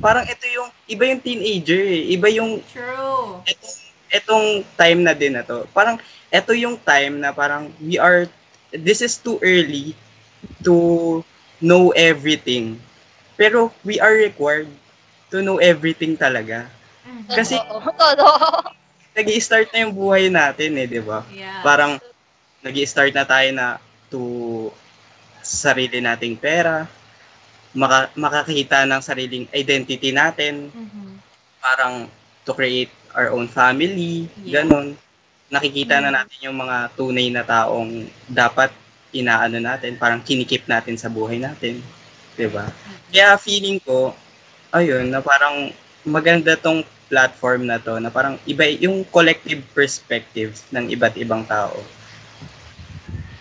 parang 0.00 0.24
ito 0.24 0.48
yung, 0.48 0.68
iba 0.88 1.04
yung 1.12 1.20
teenager 1.20 1.80
eh. 1.84 2.16
Iba 2.16 2.28
yung, 2.32 2.64
True. 2.64 3.44
etong, 3.44 3.74
etong 4.08 4.46
time 4.80 5.00
na 5.04 5.12
din 5.12 5.36
na 5.36 5.44
to. 5.44 5.68
Parang, 5.76 6.00
ito 6.32 6.52
yung 6.56 6.80
time 6.80 7.20
na 7.20 7.30
parang 7.36 7.68
we 7.84 8.00
are, 8.00 8.24
this 8.72 9.04
is 9.04 9.20
too 9.20 9.36
early 9.44 9.92
to 10.64 11.20
know 11.60 11.92
everything. 11.94 12.80
Pero 13.36 13.70
we 13.84 14.00
are 14.00 14.14
required 14.16 14.70
to 15.30 15.44
know 15.44 15.58
everything 15.60 16.16
talaga. 16.16 16.66
Mhm. 17.04 17.28
Kasi- 17.28 17.60
nag 19.16 19.28
start 19.38 19.70
na 19.70 19.86
yung 19.86 19.94
buhay 19.94 20.26
natin 20.26 20.74
eh, 20.74 20.86
di 20.90 20.98
ba? 20.98 21.22
Yeah. 21.30 21.62
Parang 21.62 22.02
nag 22.64 22.76
start 22.88 23.14
na 23.14 23.22
tayo 23.22 23.48
na 23.54 23.78
to 24.10 24.20
sarili 25.44 26.00
nating 26.00 26.40
pera, 26.40 26.88
maka, 27.74 28.10
makakita 28.14 28.86
ng 28.86 29.02
sariling 29.02 29.46
identity 29.52 30.14
natin, 30.14 30.70
Mhm. 30.70 31.18
parang 31.60 31.94
to 32.46 32.52
create 32.54 32.90
our 33.14 33.30
own 33.34 33.46
family, 33.50 34.26
Yeah. 34.42 34.62
ganon. 34.62 34.94
Nakikita 35.50 36.00
na 36.02 36.10
Mm. 36.10 36.16
natin 36.18 36.38
yung 36.50 36.58
mga 36.58 36.76
tunay 36.94 37.28
na 37.30 37.42
taong 37.46 38.08
dapat 38.26 38.70
inaano 39.14 39.58
natin, 39.62 39.94
parang 39.94 40.22
kinikip 40.22 40.66
natin 40.66 40.98
sa 40.98 41.06
buhay 41.06 41.38
natin. 41.38 41.78
'Di 42.34 42.50
ba? 42.50 42.66
Kaya 43.14 43.38
feeling 43.38 43.78
ko, 43.78 44.10
ayun, 44.74 45.06
na 45.06 45.22
parang 45.22 45.70
maganda 46.02 46.58
tong 46.58 46.82
platform 47.06 47.68
na 47.70 47.78
to, 47.78 48.02
na 48.02 48.10
parang 48.10 48.34
iba 48.44 48.66
yung 48.66 49.06
collective 49.06 49.62
perspective 49.70 50.58
ng 50.74 50.90
iba't 50.90 51.14
ibang 51.14 51.46
tao. 51.46 51.78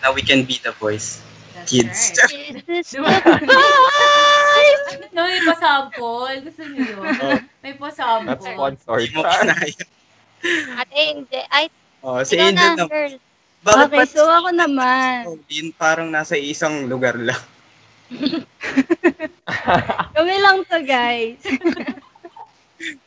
Na 0.04 0.14
we 0.14 0.22
can 0.22 0.44
be 0.46 0.60
the 0.62 0.72
voice. 0.78 1.24
That's 1.64 1.72
kids. 1.72 2.12
right. 2.20 2.56
Is 2.60 2.64
this 2.68 2.94
Diba? 2.94 3.10
no, 5.16 5.22
may 5.24 5.40
pasample. 5.48 6.28
Gusto 6.44 6.62
niyo 6.68 6.84
yun? 6.84 7.08
Oh. 7.08 7.40
May 7.64 7.74
pasample. 7.80 8.44
sponsored. 8.44 9.08
Hindi 9.08 9.16
mo 9.16 9.24
kinaya. 9.24 9.84
At 10.76 10.90
Angel, 10.92 11.46
ay, 11.50 11.66
Oh, 12.04 12.20
si 12.20 12.36
ikaw 12.36 12.52
Angel 12.52 12.76
na, 12.76 12.78
na, 12.84 12.86
girl. 12.92 13.16
Bakit 13.64 13.96
Okay, 13.96 14.06
so 14.12 14.28
ako 14.28 14.52
naman. 14.52 15.24
Pauline 15.24 15.72
parang 15.80 16.12
nasa 16.12 16.36
isang 16.36 16.92
lugar 16.92 17.16
lang? 17.16 17.40
Kami 20.20 20.36
lang 20.44 20.68
to, 20.68 20.84
guys. 20.84 21.40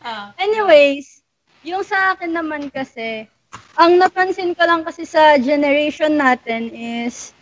Ah, 0.00 0.32
Anyways, 0.40 1.20
yung 1.60 1.84
sa 1.84 2.16
akin 2.16 2.32
naman 2.32 2.72
kasi, 2.72 3.28
ang 3.76 4.00
napansin 4.00 4.56
ko 4.56 4.64
lang 4.64 4.80
kasi 4.80 5.04
sa 5.04 5.36
generation 5.36 6.16
natin 6.16 6.72
is, 6.72 7.36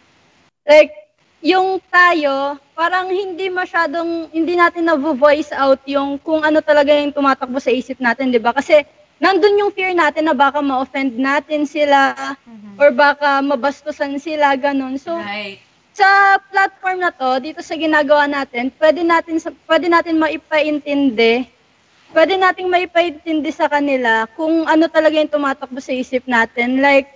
like, 0.66 1.04
yung 1.45 1.77
tayo, 1.93 2.57
parang 2.73 3.13
hindi 3.13 3.53
masyadong, 3.53 4.33
hindi 4.33 4.57
natin 4.57 4.89
na-voice 4.89 5.53
out 5.53 5.85
yung 5.85 6.17
kung 6.17 6.41
ano 6.41 6.65
talaga 6.65 6.97
yung 6.97 7.13
tumatakbo 7.13 7.61
sa 7.61 7.69
isip 7.69 8.01
natin, 8.01 8.33
di 8.33 8.41
ba? 8.41 8.57
Kasi, 8.57 8.81
nandun 9.21 9.61
yung 9.61 9.69
fear 9.77 9.93
natin 9.93 10.25
na 10.25 10.33
baka 10.33 10.65
ma-offend 10.65 11.21
natin 11.21 11.69
sila, 11.69 12.17
mhm. 12.49 12.81
or 12.81 12.89
baka 12.97 13.45
mabastusan 13.45 14.17
sila, 14.17 14.57
ganun. 14.57 14.97
So, 14.97 15.13
Right. 15.21 15.61
sa 15.93 16.41
platform 16.49 17.05
na 17.05 17.13
to, 17.13 17.37
dito 17.45 17.61
sa 17.61 17.77
ginagawa 17.77 18.25
natin, 18.25 18.73
pwede 18.81 19.05
natin 19.05 19.37
pwede 19.69 19.87
natin 19.87 20.19
maipaintindi, 20.19 21.45
pwede 22.11 22.35
nating 22.41 22.67
maipaintindi 22.67 23.51
sa 23.55 23.71
kanila 23.71 24.27
kung 24.35 24.65
ano 24.67 24.91
talaga 24.91 25.21
yung 25.21 25.31
tumatakbo 25.31 25.79
sa 25.79 25.95
isip 25.95 26.27
natin. 26.27 26.83
Like 26.83 27.15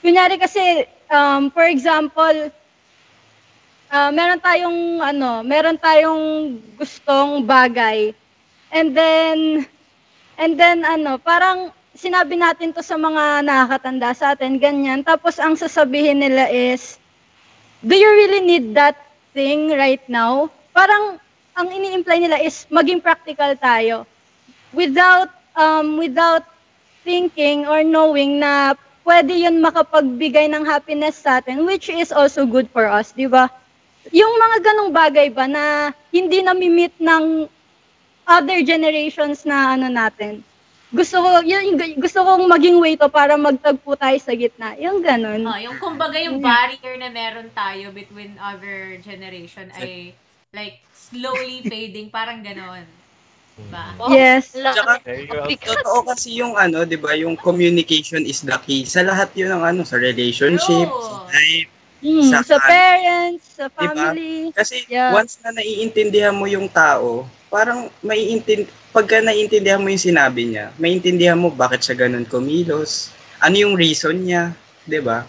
kunyari 0.00 0.40
kasi 0.40 0.88
um, 1.12 1.52
for 1.52 1.68
example, 1.68 2.48
ah, 3.94 4.10
meron 4.10 4.42
tayong 4.42 4.98
ano, 4.98 5.46
meron 5.46 5.78
tayong 5.78 6.58
gustong 6.74 7.46
bagay. 7.46 8.10
And 8.74 8.90
then 8.90 9.38
and 10.34 10.58
then 10.58 10.82
ano, 10.82 11.22
parang 11.22 11.70
sinabi 11.94 12.34
natin 12.34 12.74
to 12.74 12.82
sa 12.82 12.98
mga 12.98 13.46
nakakatanda 13.46 14.10
sa 14.18 14.34
atin, 14.34 14.58
ganyan. 14.58 15.06
Tapos 15.06 15.38
ang 15.38 15.54
sasabihin 15.54 16.18
nila 16.18 16.50
is, 16.50 16.98
do 17.86 17.94
you 17.94 18.10
really 18.10 18.42
need 18.42 18.74
that 18.74 18.98
thing 19.30 19.70
right 19.70 20.02
now? 20.10 20.50
Parang 20.74 21.22
ang 21.54 21.70
ini-imply 21.70 22.18
nila 22.18 22.42
is 22.42 22.66
maging 22.66 22.98
practical 22.98 23.54
tayo 23.54 24.02
without 24.74 25.30
um 25.54 26.02
without 26.02 26.42
thinking 27.06 27.62
or 27.70 27.86
knowing 27.86 28.42
na 28.42 28.74
pwede 29.06 29.30
yun 29.30 29.62
makapagbigay 29.62 30.50
ng 30.50 30.66
happiness 30.66 31.22
sa 31.22 31.38
atin 31.38 31.62
which 31.62 31.86
is 31.86 32.10
also 32.10 32.42
good 32.42 32.66
for 32.74 32.90
us, 32.90 33.14
di 33.14 33.30
ba? 33.30 33.46
Yung 34.12 34.32
mga 34.36 34.56
ganong 34.60 34.92
bagay 34.92 35.28
ba 35.32 35.48
na 35.48 35.94
hindi 36.12 36.44
na-meet 36.44 37.00
ng 37.00 37.48
other 38.24 38.60
generations 38.64 39.44
na 39.48 39.76
ano 39.76 39.88
natin. 39.88 40.44
Gusto 40.94 41.18
ko, 41.18 41.28
yun, 41.42 41.74
yung- 41.74 41.98
gusto 41.98 42.22
kong 42.22 42.46
maging 42.46 42.78
way 42.78 42.94
to 42.94 43.10
para 43.10 43.34
magtagpo 43.34 43.98
tayo 43.98 44.14
sa 44.22 44.30
gitna. 44.36 44.78
Yung 44.78 45.02
ganon. 45.02 45.42
Ah, 45.42 45.58
yung 45.58 45.76
kumbaga 45.82 46.20
yung 46.22 46.38
barrier 46.38 46.94
na 47.00 47.10
meron 47.10 47.50
tayo 47.50 47.90
between 47.90 48.38
other 48.38 49.00
generation 49.02 49.68
ay 49.74 50.14
like 50.54 50.78
slowly 50.94 51.66
fading, 51.70 52.14
parang 52.14 52.46
ganon. 52.46 52.86
Diba? 53.54 53.84
Yes. 54.10 54.54
Wala 54.54 54.70
Tsaka. 54.74 54.92
Totoo 55.62 55.98
kasi 56.10 56.42
yung 56.42 56.58
ano, 56.58 56.82
'di 56.82 56.98
ba, 56.98 57.14
yung 57.14 57.38
communication 57.38 58.26
is 58.26 58.42
the 58.42 58.54
key 58.66 58.82
sa 58.82 59.06
lahat 59.06 59.30
'yun 59.38 59.54
ng 59.54 59.62
ano, 59.62 59.80
sa 59.86 59.94
relationship, 59.94 60.90
True. 60.90 61.06
sa 61.06 61.30
life. 61.30 61.73
Mm, 62.04 62.28
Sa 62.28 62.38
sa 62.44 62.56
parents, 62.60 63.56
sa 63.56 63.66
Diba? 63.72 64.12
family. 64.12 64.52
Kasi 64.52 64.84
Yeah. 64.86 65.10
once 65.16 65.40
na 65.42 65.50
naiintindihan 65.56 66.36
mo 66.36 66.44
yung 66.46 66.68
tao, 66.68 67.24
parang 67.50 67.88
maiintin 68.04 68.68
pagka 68.94 69.18
naiintindihan 69.24 69.80
mo 69.82 69.88
yung 69.90 69.98
sinabi 70.10 70.42
niya, 70.52 70.70
maiintindihan 70.78 71.34
mo 71.40 71.48
bakit 71.50 71.82
siya 71.82 72.06
ganun 72.06 72.28
kumilos, 72.28 73.10
ano 73.42 73.56
yung 73.58 73.74
reason 73.74 74.14
niya, 74.20 74.54
'di 74.86 75.00
ba? 75.02 75.26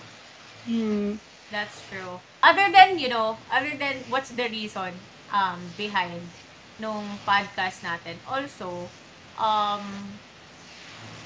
Mm. 0.67 1.19
That's 1.51 1.81
true. 1.89 2.19
Other 2.43 2.71
than, 2.71 2.99
you 2.99 3.07
know, 3.09 3.37
other 3.51 3.73
than 3.77 4.05
what's 4.09 4.29
the 4.31 4.49
reason 4.49 4.93
um, 5.31 5.73
behind 5.77 6.21
nung 6.79 7.21
podcast 7.25 7.81
natin. 7.85 8.17
Also, 8.27 8.89
um, 9.37 9.83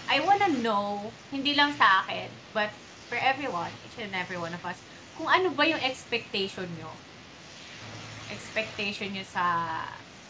I 0.07 0.19
wanna 0.19 0.49
know, 0.59 1.13
hindi 1.31 1.53
lang 1.55 1.73
sa 1.73 2.03
akin, 2.03 2.29
but 2.51 2.73
for 3.07 3.15
everyone, 3.17 3.71
each 3.85 3.97
and 3.97 4.13
every 4.13 4.37
one 4.37 4.53
of 4.53 4.63
us, 4.65 4.77
kung 5.19 5.27
ano 5.27 5.51
ba 5.51 5.67
yung 5.67 5.83
expectation 5.83 6.63
nyo? 6.79 6.87
Expectation 8.31 9.11
nyo 9.11 9.27
sa 9.27 9.43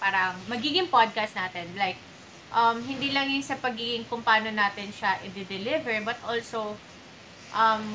parang 0.01 0.33
magiging 0.49 0.89
podcast 0.89 1.37
natin. 1.37 1.69
Like, 1.77 2.01
um, 2.49 2.81
hindi 2.81 3.13
lang 3.13 3.29
yung 3.29 3.45
sa 3.45 3.53
pagiging 3.61 4.09
kung 4.09 4.25
paano 4.25 4.49
natin 4.49 4.89
siya 4.89 5.21
i-deliver, 5.21 5.93
but 6.01 6.17
also, 6.25 6.73
um, 7.53 7.85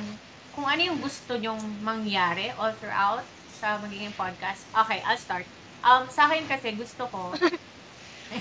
kung 0.54 0.70
ano 0.70 0.94
yung 0.94 1.02
gusto 1.02 1.34
nyong 1.34 1.82
mangyari 1.82 2.54
all 2.54 2.70
throughout 2.78 3.26
sa 3.50 3.74
magiging 3.82 4.14
podcast. 4.14 4.62
Okay, 4.70 5.02
I'll 5.02 5.18
start. 5.18 5.50
Um, 5.82 6.06
sa 6.06 6.30
akin 6.30 6.46
kasi 6.46 6.78
gusto 6.78 7.10
ko, 7.10 7.34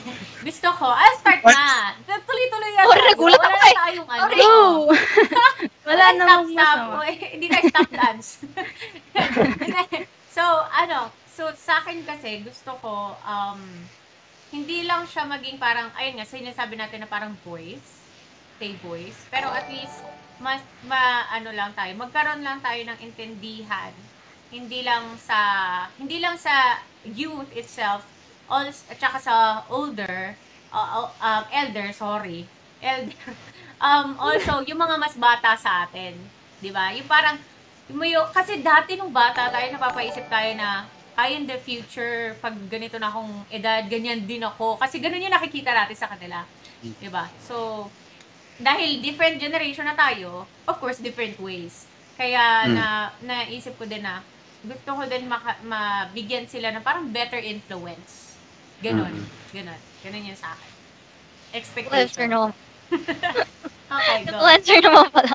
gusto 0.47 0.67
ko, 0.73 0.87
I'll 0.89 1.17
start 1.17 1.41
na. 1.43 1.93
Tuloy-tuloy 2.03 2.71
yan. 2.73 2.85
Oh, 2.85 2.95
regular 2.95 3.39
Wala 3.39 3.45
ka 3.45 3.49
na 3.49 3.67
eh. 3.67 3.75
tayong 3.77 4.09
ano. 4.09 4.23
Go! 4.33 4.53
Wala 5.87 5.93
Wala 5.93 6.05
namang 6.15 6.43
stop, 6.47 6.53
stop. 6.53 6.77
masama. 6.79 6.95
Uy, 7.03 7.13
Hindi 7.35 7.45
tayo 7.47 7.63
stop 7.69 7.89
dance. 7.91 8.29
so, 10.31 10.43
ano, 10.69 10.99
so 11.27 11.43
sa 11.53 11.83
akin 11.83 12.01
kasi, 12.03 12.41
gusto 12.41 12.71
ko, 12.79 13.13
um, 13.19 13.59
hindi 14.53 14.85
lang 14.85 15.03
siya 15.03 15.25
maging 15.25 15.57
parang, 15.57 15.89
ayun 15.97 16.21
nga, 16.21 16.27
sinasabi 16.27 16.77
natin 16.77 17.01
na 17.01 17.09
parang 17.09 17.33
voice, 17.41 18.05
say 18.61 18.77
voice, 18.85 19.25
pero 19.27 19.49
at 19.49 19.65
least, 19.67 20.05
mas, 20.37 20.61
ma, 20.85 21.25
ano 21.29 21.49
lang 21.49 21.73
tayo, 21.73 21.89
magkaroon 21.97 22.45
lang 22.45 22.61
tayo 22.61 22.77
ng 22.85 22.97
intindihan, 23.01 23.93
hindi 24.53 24.85
lang 24.85 25.17
sa, 25.17 25.39
hindi 25.97 26.21
lang 26.21 26.37
sa 26.37 26.77
youth 27.01 27.49
itself, 27.57 28.05
all, 28.47 28.67
at 28.67 28.97
saka 28.97 29.17
sa 29.19 29.35
older, 29.67 30.35
uh, 30.69 31.07
um, 31.07 31.43
elder, 31.51 31.91
sorry, 31.91 32.45
elder, 32.79 33.15
um, 33.83 34.15
also, 34.17 34.63
yung 34.63 34.79
mga 34.79 34.95
mas 34.97 35.15
bata 35.15 35.55
sa 35.55 35.85
atin, 35.85 36.15
di 36.59 36.71
ba? 36.71 36.91
Yung 36.91 37.07
parang, 37.07 37.35
yung, 37.87 37.99
yung- 38.03 38.31
kasi 38.31 38.59
dati 38.59 38.95
nung 38.95 39.11
bata 39.11 39.51
tayo, 39.51 39.67
napapaisip 39.69 40.27
tayo 40.27 40.51
na, 40.55 40.87
ay, 41.13 41.37
in 41.37 41.45
the 41.45 41.59
future, 41.61 42.33
pag 42.41 42.57
ganito 42.65 42.97
na 42.97 43.05
akong 43.05 43.45
edad, 43.53 43.85
ganyan 43.85 44.25
din 44.25 44.41
ako. 44.41 44.81
Kasi 44.81 44.97
ganun 44.97 45.21
yung 45.21 45.29
nakikita 45.29 45.69
natin 45.69 45.93
sa 45.93 46.09
kanila. 46.09 46.41
Di 46.81 47.05
ba? 47.05 47.29
So, 47.37 47.85
dahil 48.57 48.97
different 48.97 49.37
generation 49.37 49.85
na 49.85 49.93
tayo, 49.93 50.49
of 50.65 50.75
course, 50.81 50.97
different 50.97 51.37
ways. 51.37 51.85
Kaya, 52.17 52.65
Mm. 52.65 52.73
na, 52.73 52.85
naisip 53.21 53.77
ko 53.77 53.85
din 53.85 54.01
na, 54.01 54.25
gusto 54.63 54.89
ko 54.89 55.03
din 55.05 55.27
maka, 55.27 55.59
mabigyan 55.61 56.47
sila 56.47 56.71
ng 56.71 56.81
parang 56.81 57.05
better 57.11 57.37
influence. 57.37 58.22
Ganon. 58.83 59.09
Mm. 59.09 59.25
Ganon. 59.53 59.79
Ganon 60.03 60.23
yun 60.23 60.35
sa 60.35 60.51
akin. 60.51 60.69
Answer 61.53 61.55
Expectation. 61.55 62.27
naman. 62.27 62.51
Okay, 63.93 64.25
go. 64.25 64.37
Answer 64.41 64.79
naman 64.81 65.05
pala. 65.09 65.31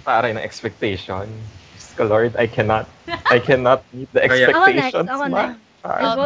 Taray 0.00 0.30
ng 0.32 0.40
expectation. 0.40 1.26
Ko, 1.98 2.06
Lord, 2.06 2.32
I 2.38 2.46
cannot, 2.46 2.86
I 3.26 3.42
cannot 3.42 3.82
meet 3.90 4.06
the 4.14 4.22
Kaya- 4.24 4.48
Ako 4.48 4.70
next, 4.70 4.94
expectations. 4.94 5.08
ako 5.10 5.24
next. 5.26 5.58
Ah. 5.80 6.14
go, 6.14 6.24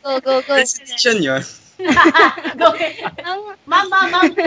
go, 0.00 0.12
go, 0.18 0.34
go. 0.40 0.54
Decision 0.56 1.18
'yun. 1.20 1.42
go. 2.60 2.72
Ma'am, 3.68 3.86
ma'am, 3.86 4.06
ma'am. 4.10 4.32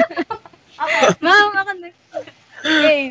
Okay. 0.75 1.08
ma'am, 1.22 1.50
ako 1.55 1.72
next. 1.79 2.01
Okay. 2.12 3.03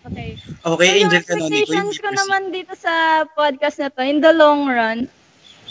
Okay. 0.00 0.28
Okay, 0.64 0.88
So, 0.88 0.96
yung 0.96 1.12
Angel 1.12 1.20
Canonico, 1.20 1.68
expectations 1.68 1.84
hindi 1.90 2.00
ko 2.00 2.08
naman 2.16 2.42
dito 2.48 2.72
sa 2.72 2.92
podcast 3.28 3.76
na 3.76 3.88
to, 3.90 4.00
in 4.00 4.24
the 4.24 4.32
long 4.32 4.64
run, 4.64 5.04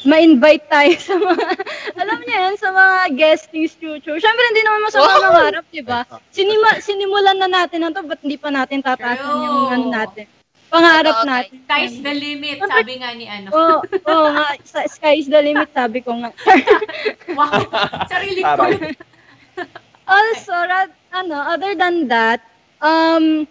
ma-invite 0.02 0.66
tayo 0.68 0.94
sa 0.96 1.16
mga, 1.16 1.46
alam 2.02 2.20
niyo 2.22 2.36
yan, 2.36 2.56
sa 2.56 2.70
mga 2.72 2.98
guestings 3.14 3.76
future. 3.76 4.16
Siyempre, 4.16 4.44
hindi 4.50 4.64
naman 4.64 4.82
masama 4.88 5.06
Wow! 5.06 5.24
mangarap, 5.26 5.66
di 5.68 5.84
ba? 5.84 6.02
Sinima, 6.30 6.80
sinimulan 6.80 7.38
na 7.38 7.50
natin 7.50 7.84
na 7.84 7.92
to, 7.92 8.04
ba't 8.04 8.22
hindi 8.22 8.36
pa 8.36 8.50
natin 8.50 8.80
tataasan 8.80 9.28
True. 9.28 9.44
yung 9.44 9.60
ano 9.70 9.86
natin? 9.90 10.26
Pangarap 10.70 11.16
Okay. 11.20 11.28
natin. 11.28 11.56
Sky's 11.66 11.96
the 12.00 12.14
limit, 12.14 12.58
sabi 12.62 12.94
nga 13.02 13.10
ni 13.12 13.26
ano. 13.26 13.48
Oo, 13.50 13.82
oh, 14.06 14.28
nga, 14.30 14.54
sa- 14.62 14.86
sky 14.86 15.18
is 15.18 15.26
the 15.26 15.42
limit, 15.42 15.68
sabi 15.74 16.00
ko 16.00 16.14
nga. 16.16 16.30
Wow. 17.38 17.62
Sarili 18.06 18.42
ko. 18.42 18.64
Also, 20.06 20.54
ra- 20.54 20.98
ano, 21.12 21.38
other 21.46 21.74
than 21.74 22.06
that, 22.08 22.42
um, 22.80 23.46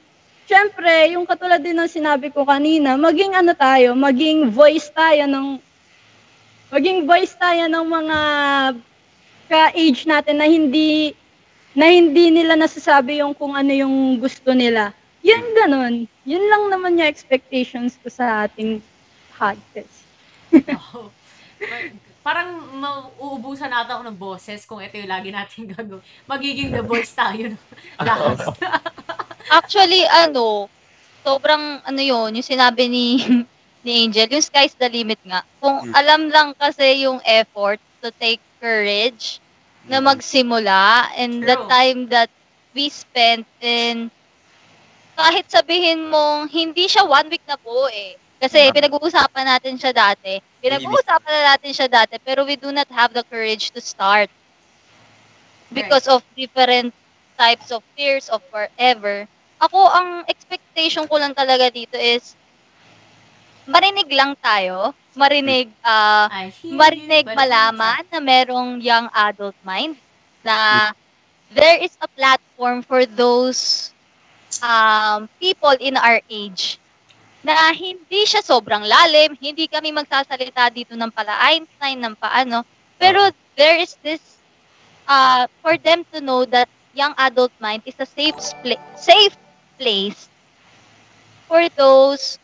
syempre, 0.44 1.12
yung 1.12 1.26
katulad 1.26 1.62
din 1.62 1.76
ng 1.76 1.86
sinabi 1.86 2.30
ko 2.30 2.42
kanina, 2.42 2.94
maging 2.94 3.34
ano 3.34 3.54
tayo, 3.54 3.94
maging 3.94 4.50
voice 4.50 4.90
tayo 4.90 5.26
ng, 5.26 5.58
maging 6.68 7.08
voice 7.08 7.32
tayo 7.36 7.64
ng 7.68 7.86
mga 7.86 8.18
ka-age 9.48 10.04
natin 10.04 10.36
na 10.40 10.46
hindi, 10.46 11.16
na 11.72 11.88
hindi 11.88 12.28
nila 12.28 12.54
nasasabi 12.56 13.24
yung 13.24 13.32
kung 13.32 13.56
ano 13.56 13.72
yung 13.72 14.20
gusto 14.20 14.52
nila. 14.52 14.92
Yun 15.24 15.44
ganun. 15.56 15.94
Yun 16.28 16.44
lang 16.46 16.68
naman 16.68 17.00
yung 17.00 17.08
expectations 17.08 17.96
ko 17.98 18.12
sa 18.12 18.46
ating 18.46 18.84
podcast. 19.32 20.04
Wow. 20.52 21.10
Parang 22.20 22.60
mauubusan 22.76 23.72
ata 23.72 23.96
ako 23.96 24.02
ng 24.04 24.18
boses 24.20 24.68
kung 24.68 24.84
ito 24.84 25.00
yung 25.00 25.08
lagi 25.08 25.32
natin 25.32 25.64
gagawin. 25.72 26.04
Magiging 26.28 26.70
the 26.76 26.84
voice 26.84 27.16
tayo 27.16 27.56
lahat. 27.96 28.52
Actually, 29.48 30.04
ano, 30.04 30.68
sobrang 31.24 31.80
ano 31.80 32.00
yun, 32.04 32.36
yung 32.36 32.44
sinabi 32.44 32.84
ni 32.92 33.04
ni 33.88 34.04
Angel, 34.04 34.28
yung 34.28 34.44
sky's 34.44 34.76
the 34.76 34.88
limit 34.92 35.20
nga. 35.24 35.40
Kung 35.62 35.78
Mm. 35.80 35.94
alam 36.00 36.22
lang 36.34 36.48
kasi 36.62 37.08
yung 37.08 37.20
effort 37.24 37.80
to 38.04 38.12
take 38.20 38.42
courage 38.60 39.40
na 39.88 39.98
magsimula 40.04 41.08
and 41.16 41.48
the 41.48 41.56
time 41.66 42.08
that 42.12 42.30
we 42.76 42.88
spent 42.92 43.48
in 43.60 44.12
kahit 45.18 45.46
sabihin 45.50 46.00
mong 46.12 46.48
hindi 46.58 46.86
siya 46.92 47.04
one 47.08 47.28
week 47.32 47.44
na 47.50 47.58
po 47.58 47.88
eh. 47.90 48.16
Kasi 48.42 48.70
Mm. 48.70 48.74
pinag-uusapan 48.76 49.46
natin 49.50 49.74
siya 49.80 49.92
dati. 49.92 50.38
Pinag-uusapan 50.62 51.32
na 51.34 51.42
natin 51.54 51.72
siya 51.74 51.88
dati 51.90 52.16
pero 52.22 52.46
we 52.46 52.56
do 52.56 52.70
not 52.70 52.88
have 52.92 53.12
the 53.16 53.24
courage 53.26 53.70
to 53.74 53.80
start 53.82 54.30
because 55.72 56.06
of 56.08 56.22
different 56.36 56.94
types 57.38 57.70
of 57.72 57.82
fears 57.96 58.28
of 58.30 58.42
forever. 58.50 59.26
Ako, 59.60 59.78
ang 59.90 60.08
expectation 60.30 61.06
ko 61.10 61.18
lang 61.18 61.34
talaga 61.34 61.70
dito 61.70 61.98
is 61.98 62.37
marinig 63.68 64.08
lang 64.10 64.32
tayo. 64.40 64.96
Marinig, 65.18 65.68
you, 66.62 66.78
marinig 66.78 67.26
malaman 67.26 68.02
na 68.08 68.20
merong 68.22 68.78
young 68.80 69.10
adult 69.12 69.56
mind 69.66 69.98
na 70.46 70.90
there 71.52 71.76
is 71.82 71.92
a 72.00 72.08
platform 72.14 72.80
for 72.86 73.04
those 73.04 73.90
um, 74.62 75.28
people 75.42 75.74
in 75.82 75.98
our 75.98 76.22
age 76.30 76.78
na 77.42 77.70
hindi 77.74 78.26
siya 78.26 78.42
sobrang 78.42 78.82
lalim, 78.82 79.34
hindi 79.38 79.70
kami 79.70 79.94
magsasalita 79.94 80.70
dito 80.74 80.94
ng 80.98 81.10
pala 81.10 81.38
Einstein, 81.50 81.98
ng 82.02 82.14
paano, 82.18 82.66
pero 82.98 83.30
there 83.54 83.78
is 83.78 83.94
this, 84.02 84.20
uh, 85.06 85.46
for 85.62 85.78
them 85.78 86.02
to 86.10 86.18
know 86.18 86.42
that 86.46 86.66
young 86.94 87.14
adult 87.18 87.54
mind 87.62 87.82
is 87.86 87.94
a 88.02 88.06
safe, 88.06 88.34
pla- 88.62 88.82
safe 88.98 89.34
place 89.78 90.26
for 91.46 91.62
those 91.78 92.38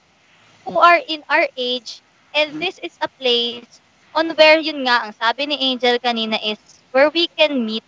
who 0.65 0.81
are 0.81 1.01
in 1.07 1.23
our 1.29 1.47
age 1.57 2.01
and 2.35 2.61
this 2.61 2.81
is 2.83 2.97
a 3.01 3.09
place 3.21 3.81
on 4.15 4.35
where 4.35 4.59
yun 4.59 4.85
nga, 4.87 5.07
ang 5.07 5.13
sabi 5.15 5.47
ni 5.47 5.57
Angel 5.73 5.99
kanina 5.99 6.39
is 6.43 6.59
where 6.91 7.11
we 7.11 7.27
can 7.39 7.63
meet 7.63 7.85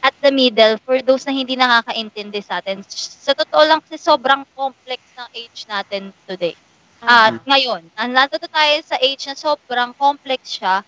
at 0.00 0.16
the 0.24 0.32
middle 0.32 0.80
for 0.84 1.00
those 1.04 1.28
na 1.28 1.32
hindi 1.32 1.56
nakakaintindi 1.56 2.40
sa 2.40 2.60
atin. 2.60 2.80
Sa 2.88 3.36
totoo 3.36 3.62
lang 3.68 3.84
kasi 3.84 4.00
sobrang 4.00 4.48
complex 4.56 5.00
ng 5.16 5.28
age 5.36 5.68
natin 5.68 6.12
today. 6.24 6.56
At 7.00 7.40
ngayon, 7.48 7.88
ang 7.96 8.10
nandito 8.12 8.44
tayo 8.48 8.76
sa 8.84 9.00
age 9.00 9.24
na 9.28 9.36
sobrang 9.36 9.96
complex 9.96 10.60
siya, 10.60 10.84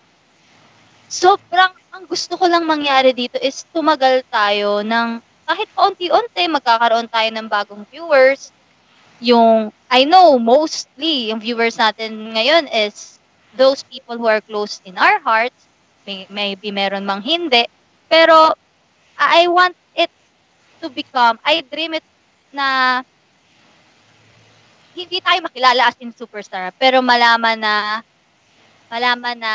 sobrang, 1.09 1.73
ang 1.93 2.05
gusto 2.05 2.37
ko 2.37 2.45
lang 2.45 2.65
mangyari 2.65 3.13
dito 3.13 3.37
is 3.41 3.65
tumagal 3.73 4.21
tayo 4.29 4.85
ng 4.85 5.21
kahit 5.43 5.67
paunti-unti, 5.75 6.47
magkakaroon 6.47 7.09
tayo 7.09 7.29
ng 7.33 7.47
bagong 7.49 7.83
viewers. 7.89 8.52
Yung, 9.23 9.71
I 9.87 10.03
know, 10.03 10.35
mostly, 10.37 11.31
yung 11.31 11.39
viewers 11.39 11.79
natin 11.79 12.35
ngayon 12.35 12.67
is 12.67 13.19
those 13.55 13.83
people 13.87 14.19
who 14.19 14.27
are 14.27 14.43
close 14.43 14.81
in 14.83 14.97
our 14.99 15.19
hearts. 15.23 15.69
May, 16.03 16.27
maybe 16.27 16.71
meron 16.75 17.07
mang 17.07 17.23
hindi. 17.23 17.63
Pero, 18.11 18.51
I 19.15 19.47
want 19.47 19.77
it 19.95 20.11
to 20.83 20.89
become, 20.91 21.39
I 21.45 21.63
dream 21.63 21.95
it 21.95 22.05
na 22.51 23.01
hindi 24.93 25.17
tayo 25.23 25.41
makilala 25.41 25.89
as 25.89 25.97
in 26.03 26.13
superstar, 26.13 26.69
pero 26.77 27.01
malaman 27.01 27.57
na 27.57 27.73
malaman 28.91 29.37
na 29.41 29.53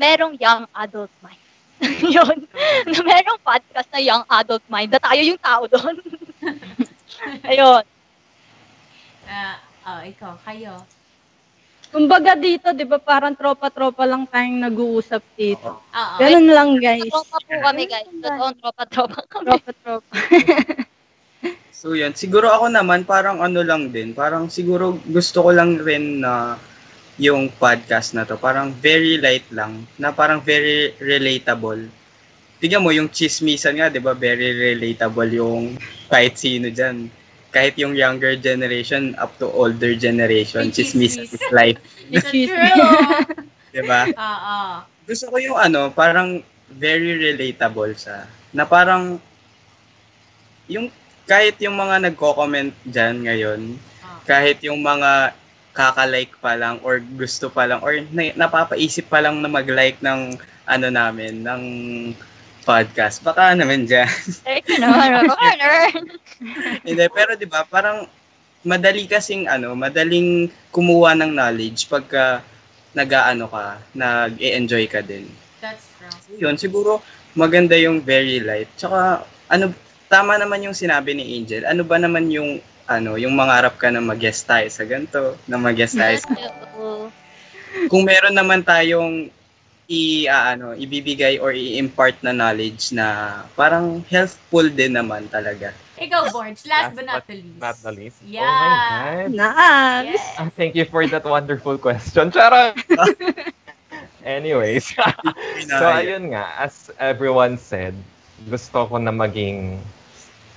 merong 0.00 0.36
young 0.40 0.64
adult 0.72 1.12
mind. 1.20 1.42
Yun. 2.16 2.48
na 2.88 3.00
merong 3.04 3.40
podcast 3.44 3.88
na 3.92 4.00
young 4.00 4.24
adult 4.32 4.64
mind 4.72 4.88
na 4.92 5.00
tayo 5.00 5.20
yung 5.20 5.40
tao 5.40 5.68
doon. 5.68 5.96
Ayun. 7.50 7.84
Ah, 9.26 9.58
oh, 9.86 10.00
ikaw, 10.06 10.34
kayo. 10.46 10.82
Kumbaga 11.94 12.34
dito, 12.34 12.74
di 12.74 12.82
ba 12.82 12.98
parang 12.98 13.32
tropa-tropa 13.38 14.02
lang 14.02 14.26
tayong 14.26 14.58
nag-uusap 14.58 15.22
dito. 15.38 15.78
Oo. 15.78 16.16
Ganun 16.18 16.50
lang 16.50 16.70
guys. 16.82 17.06
Tropa 17.06 17.38
po 17.38 17.54
kami 17.62 17.82
guys. 17.86 18.10
Totoong 18.10 18.56
tropa-tropa 18.58 19.20
kami. 19.30 19.46
Tropa-tropa. 19.46 20.12
So 21.76 21.92
yun, 21.92 22.16
siguro 22.16 22.48
ako 22.48 22.72
naman 22.72 23.04
parang 23.04 23.44
ano 23.44 23.60
lang 23.60 23.92
din, 23.92 24.16
parang 24.16 24.48
siguro 24.48 24.96
gusto 25.12 25.44
ko 25.44 25.52
lang 25.52 25.76
rin 25.76 26.24
na 26.24 26.56
yung 27.20 27.52
podcast 27.52 28.16
na 28.16 28.24
to, 28.24 28.40
parang 28.40 28.72
very 28.72 29.20
light 29.20 29.44
lang, 29.52 29.84
na 30.00 30.08
parang 30.08 30.40
very 30.40 30.96
relatable. 30.96 31.84
Tignan 32.64 32.80
mo, 32.80 32.88
yung 32.96 33.12
chismisan 33.12 33.76
nga, 33.76 33.92
di 33.92 34.00
ba, 34.00 34.16
very 34.16 34.72
relatable 34.72 35.28
yung 35.28 35.76
kahit 36.08 36.40
sino 36.40 36.72
dyan. 36.72 37.12
Kahit 37.56 37.80
yung 37.80 37.96
younger 37.96 38.36
generation 38.36 39.16
up 39.16 39.32
to 39.40 39.48
older 39.48 39.96
generation, 39.96 40.68
chismis. 40.68 41.16
is 41.16 41.32
life, 41.48 41.80
It's 42.12 42.28
true. 42.28 42.52
di 43.76 43.80
ba? 43.80 44.04
Oo. 44.12 44.84
gusto 45.08 45.24
ko 45.32 45.36
yung 45.40 45.56
ano, 45.56 45.88
parang 45.88 46.44
very 46.68 47.16
relatable 47.16 47.96
siya. 47.96 48.28
Na 48.52 48.68
parang, 48.68 49.16
yung, 50.68 50.92
kahit 51.24 51.56
yung 51.64 51.80
mga 51.80 52.12
nagko-comment 52.12 52.76
dyan 52.84 53.24
ngayon, 53.24 53.60
Oo. 53.80 54.18
kahit 54.28 54.60
yung 54.60 54.84
mga 54.84 55.32
kakalike 55.72 56.36
pa 56.36 56.60
lang 56.60 56.76
or 56.84 57.00
gusto 57.00 57.48
pa 57.48 57.64
lang 57.64 57.80
or 57.80 58.04
na, 58.12 58.36
napapaisip 58.36 59.08
pa 59.08 59.24
lang 59.24 59.40
na 59.40 59.48
mag-like 59.48 59.96
ng 60.04 60.36
ano 60.68 60.86
namin, 60.92 61.40
ng 61.40 61.62
podcast. 62.66 63.22
Baka 63.22 63.54
naman 63.54 63.86
dyan. 63.86 64.10
Thank 64.42 64.66
you 64.74 64.82
naman. 64.82 65.30
Corner. 65.30 65.94
Hindi, 66.86 67.04
pero 67.14 67.38
di 67.38 67.46
ba 67.46 67.62
parang 67.62 68.10
madali 68.66 69.06
kasing 69.06 69.46
ano, 69.46 69.78
madaling 69.78 70.50
kumuha 70.74 71.14
ng 71.14 71.30
knowledge 71.30 71.86
pagka 71.86 72.42
nag-aano 72.96 73.46
ka, 73.46 73.78
nag-enjoy 73.94 74.90
ka 74.90 75.04
din. 75.04 75.30
That's 75.62 75.86
true. 76.00 76.42
yun, 76.42 76.56
siguro 76.58 76.98
maganda 77.36 77.76
yung 77.76 78.00
very 78.00 78.40
light. 78.40 78.72
Tsaka, 78.74 79.22
ano, 79.52 79.70
tama 80.08 80.40
naman 80.40 80.64
yung 80.64 80.74
sinabi 80.74 81.12
ni 81.12 81.36
Angel. 81.36 81.68
Ano 81.68 81.84
ba 81.84 82.00
naman 82.00 82.32
yung, 82.32 82.58
ano, 82.88 83.20
yung 83.20 83.36
mangarap 83.36 83.76
ka 83.76 83.92
na 83.92 84.00
mag-guest 84.00 84.48
tayo 84.48 84.64
sa 84.72 84.88
ganito, 84.88 85.36
na 85.44 85.60
mag-guest 85.60 86.00
tayo 86.00 86.16
sa... 86.16 86.32
Kung 87.92 88.08
meron 88.08 88.32
naman 88.32 88.64
tayong 88.64 89.28
i 89.86 90.26
ah, 90.26 90.54
ano, 90.54 90.74
ibibigay 90.74 91.38
or 91.38 91.54
i-impart 91.54 92.18
na 92.22 92.34
knowledge 92.34 92.90
na 92.90 93.46
parang 93.54 94.02
helpful 94.10 94.66
din 94.66 94.98
naman 94.98 95.30
talaga. 95.30 95.70
Ikaw, 95.96 96.28
Borge, 96.28 96.60
last 96.68 96.92
but 96.92 97.06
not 97.06 97.24
the 97.24 97.40
least. 97.40 97.60
Not 97.62 97.76
the 97.80 97.92
least. 97.92 98.18
Yeah. 98.26 98.44
Oh 98.44 98.52
my 98.52 98.74
God. 98.90 99.28
Naan. 99.32 100.02
Yes. 100.12 100.24
Ah, 100.36 100.50
thank 100.52 100.74
you 100.76 100.84
for 100.84 101.06
that 101.08 101.24
wonderful 101.24 101.78
question. 101.78 102.28
Charot! 102.34 102.76
Anyways, 104.26 104.90
so 105.70 105.84
ayun 105.86 106.34
nga, 106.34 106.50
as 106.58 106.90
everyone 106.98 107.54
said, 107.56 107.94
gusto 108.50 108.90
ko 108.90 108.98
na 108.98 109.14
maging 109.14 109.78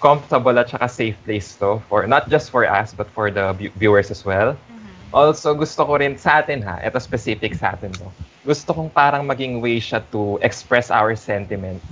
comfortable 0.02 0.58
at 0.58 0.74
saka 0.74 0.90
safe 0.90 1.16
place 1.24 1.54
to 1.60 1.78
for 1.86 2.08
not 2.10 2.28
just 2.34 2.50
for 2.50 2.66
us 2.66 2.96
but 2.98 3.06
for 3.14 3.30
the 3.30 3.54
view- 3.54 3.74
viewers 3.78 4.10
as 4.10 4.26
well. 4.26 4.58
Mhm. 4.58 4.90
Also, 5.14 5.54
gusto 5.54 5.86
ko 5.86 6.02
rin 6.02 6.18
sa 6.18 6.42
atin 6.42 6.66
ha, 6.66 6.82
ito 6.82 6.98
specific 6.98 7.54
sa 7.54 7.78
atin 7.78 7.94
to. 7.94 8.08
Gusto 8.50 8.74
kong 8.74 8.90
parang 8.90 9.22
maging 9.22 9.62
way 9.62 9.78
siya 9.78 10.02
to 10.10 10.42
express 10.42 10.90
our 10.90 11.14
sentiments. 11.14 11.86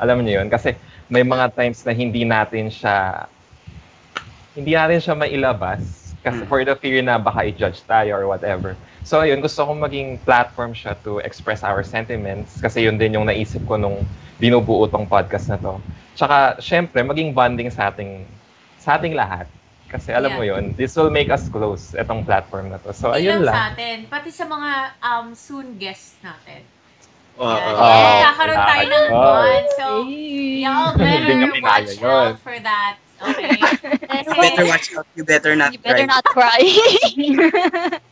Alam 0.00 0.24
niyo 0.24 0.40
yun? 0.40 0.48
Kasi 0.48 0.72
may 1.12 1.20
mga 1.20 1.52
times 1.52 1.84
na 1.84 1.92
hindi 1.92 2.24
natin 2.24 2.72
siya 2.72 3.28
hindi 4.56 4.72
natin 4.72 5.04
siya 5.04 5.14
mailabas 5.14 6.16
kasi 6.24 6.42
Mm. 6.42 6.48
for 6.48 6.60
the 6.64 6.74
fear 6.80 7.04
na 7.04 7.20
baka 7.20 7.44
i-judge 7.46 7.84
tayo 7.84 8.16
or 8.16 8.24
whatever. 8.24 8.72
So 9.04 9.20
ayun, 9.20 9.44
gusto 9.44 9.68
kong 9.68 9.84
maging 9.84 10.08
platform 10.24 10.72
siya 10.72 10.96
to 11.04 11.20
express 11.20 11.60
our 11.60 11.84
sentiments 11.84 12.56
kasi 12.56 12.88
yun 12.88 12.96
din 12.96 13.14
yung 13.20 13.28
naisip 13.28 13.60
ko 13.68 13.76
nung 13.76 14.08
binubuo 14.40 14.88
tong 14.88 15.04
podcast 15.04 15.52
na 15.52 15.60
to. 15.60 15.76
Tsaka, 16.16 16.56
syempre, 16.58 17.04
maging 17.04 17.30
bonding 17.36 17.68
sa 17.70 17.92
ating 17.92 18.24
sa 18.80 18.96
ating 18.96 19.12
lahat. 19.12 19.46
Kasi 19.88 20.12
alam 20.12 20.36
mo 20.36 20.44
Yeah. 20.44 20.60
yun, 20.60 20.76
this 20.76 20.92
will 20.94 21.08
make 21.08 21.28
us 21.28 21.48
close, 21.48 21.96
itong 21.96 22.20
platform 22.22 22.68
na 22.68 22.78
to. 22.78 22.92
So, 22.92 23.08
Hindi 23.08 23.24
ayun 23.24 23.40
lang 23.40 23.48
sa 23.48 23.56
lang. 23.58 23.68
atin, 23.72 23.96
pati 24.06 24.30
sa 24.30 24.44
mga 24.44 24.70
um 25.00 25.26
soon 25.32 25.74
guests 25.74 26.20
natin. 26.20 26.60
Oo. 27.34 27.48
Yan. 27.48 27.72
Oo. 27.72 27.88
Yan, 27.88 28.20
Kakaroon 28.26 28.60
tayo 28.60 28.84
ng 28.86 29.06
bond. 29.08 29.66
So, 29.74 29.86
y'all 30.60 30.92
better 30.92 31.34
watch 31.58 31.92
yun. 31.94 32.04
out 32.04 32.36
for 32.38 32.56
that. 32.60 32.94
Okay? 33.18 33.58
You 34.28 34.34
better 34.36 34.66
watch 34.66 34.86
out. 34.92 35.06
You 35.12 35.24
better 35.24 35.54
not 35.54 35.72
You 35.72 35.80
better 35.80 36.04
cry. 36.04 36.12
not 36.12 36.24
cry. 36.28 36.62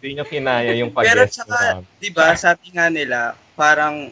Hindi 0.01 0.09
nyo 0.12 0.25
kinaya 0.25 0.73
yung 0.75 0.91
Pero 0.91 1.23
pag-guest 1.23 1.39
tsaka, 1.39 1.59
mo. 1.77 1.87
di 1.99 2.09
ba, 2.11 2.35
sabi 2.35 2.73
nga 2.73 2.89
nila, 2.89 3.19
parang 3.53 4.11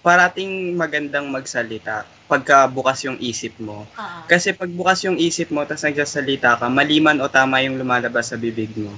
parating 0.00 0.76
magandang 0.76 1.28
magsalita 1.28 2.08
pagka 2.30 2.64
bukas 2.70 3.02
yung 3.04 3.18
isip 3.18 3.52
mo. 3.60 3.84
Oo. 3.84 4.20
Kasi 4.30 4.54
pag 4.54 4.70
bukas 4.70 5.02
yung 5.04 5.18
isip 5.18 5.50
mo, 5.50 5.66
tapos 5.66 5.82
nagsasalita 5.82 6.56
ka, 6.56 6.66
maliman 6.70 7.18
o 7.20 7.28
tama 7.28 7.60
yung 7.66 7.76
lumalabas 7.76 8.30
sa 8.30 8.38
bibig 8.38 8.70
mo. 8.78 8.94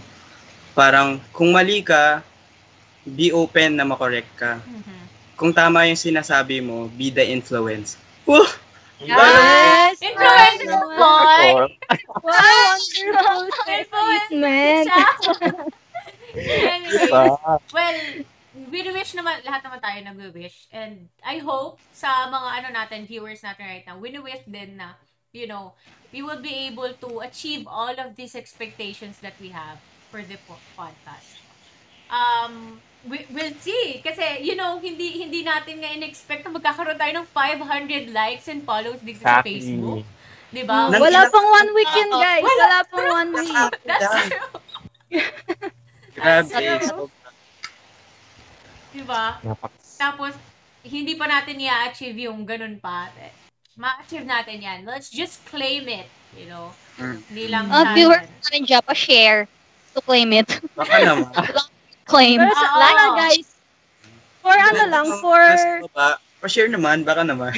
Parang, 0.77 1.17
kung 1.33 1.51
mali 1.53 1.81
ka, 1.81 2.21
be 3.09 3.33
open 3.33 3.81
na 3.81 3.89
makorek 3.89 4.29
ka. 4.37 4.61
Mhm. 4.63 5.01
Kung 5.35 5.51
tama 5.51 5.89
yung 5.89 5.99
sinasabi 5.99 6.63
mo, 6.63 6.87
be 6.93 7.11
the 7.11 7.25
influence. 7.25 7.97
Woo! 8.29 8.47
Yes! 9.03 9.99
Influencer 9.99 10.79
boy! 10.95 11.75
Wow, 12.23 12.79
wonderful 12.79 13.43
statement. 13.67 14.87
anyway, 16.37 17.11
Diba? 17.11 17.25
well, 17.75 17.99
we-wish 18.53 19.17
naman, 19.17 19.41
lahat 19.45 19.65
naman 19.65 19.81
tayo 19.81 19.99
nag-wish. 20.05 20.69
And 20.73 21.09
I 21.25 21.41
hope 21.41 21.81
sa 21.93 22.29
mga 22.29 22.49
ano 22.61 22.69
natin, 22.73 23.09
viewers 23.09 23.41
natin 23.41 23.65
right 23.65 23.87
now, 23.89 23.97
we-wish 23.97 24.45
din 24.45 24.77
na, 24.77 25.01
you 25.33 25.49
know, 25.49 25.73
we 26.13 26.21
will 26.21 26.41
be 26.41 26.69
able 26.69 26.93
to 27.01 27.25
achieve 27.25 27.65
all 27.65 27.97
of 27.97 28.17
these 28.17 28.37
expectations 28.37 29.17
that 29.25 29.33
we 29.41 29.49
have 29.49 29.81
for 30.13 30.21
the 30.21 30.37
po- 30.45 30.61
podcast. 30.77 31.41
Um, 32.13 32.85
we, 33.09 33.25
we'll 33.33 33.57
see. 33.57 34.05
Kasi, 34.05 34.45
you 34.45 34.53
know, 34.53 34.77
hindi 34.77 35.25
hindi 35.25 35.41
natin 35.41 35.81
nga 35.81 35.89
in-expect 35.97 36.45
na 36.45 36.53
magkakaroon 36.53 37.01
tayo 37.01 37.25
ng 37.25 37.27
500 37.33 38.13
likes 38.13 38.53
and 38.53 38.61
follows 38.69 39.01
dito 39.01 39.25
sa. 39.25 39.41
Facebook. 39.41 40.05
Di 40.53 40.69
ba? 40.69 40.93
Wala 40.93 41.33
pang 41.33 41.49
one 41.49 41.71
week 41.73 41.93
yun, 41.97 42.13
Oo. 42.13 42.21
guys. 42.21 42.45
Wala. 42.45 42.61
Wala 42.61 42.79
pang 42.85 43.09
one 43.09 43.31
week. 43.33 43.57
That's 43.89 44.13
true. 44.29 44.45
Grabe. 46.13 47.09
Ano? 48.93 48.95
So, 48.95 48.99
Di 48.99 49.03
ba? 49.03 49.25
Napak- 49.43 49.81
Tapos, 49.97 50.33
hindi 50.83 51.15
pa 51.15 51.27
natin 51.27 51.57
i-achieve 51.57 52.29
yung 52.29 52.45
ganun 52.45 52.77
pa. 52.77 53.09
Ma-achieve 53.79 54.27
natin 54.27 54.61
yan. 54.61 54.79
Let's 54.85 55.09
just 55.09 55.41
claim 55.49 55.89
it. 55.89 56.09
You 56.37 56.49
know? 56.49 56.67
Mm. 56.99 57.19
Hindi 57.29 57.45
lang 57.49 57.65
Uh, 57.73 57.85
sa 57.85 57.95
viewers 57.97 58.21
atin. 58.21 58.41
namin 58.45 58.63
dyan, 58.69 58.83
pa-share 58.85 59.41
to 59.95 60.01
claim 60.05 60.31
it. 60.33 60.49
baka 60.77 60.97
naman. 61.01 61.29
claim. 62.11 62.39
Pero 62.41 62.53
sa, 62.53 62.69
Oo. 62.69 62.81
ano, 62.83 63.03
guys, 63.17 63.49
for 64.43 64.53
ano 64.53 64.83
lang, 64.89 65.07
for 65.21 65.41
pa-share 66.43 66.69
naman, 66.69 67.07
baka 67.07 67.23
naman. 67.23 67.55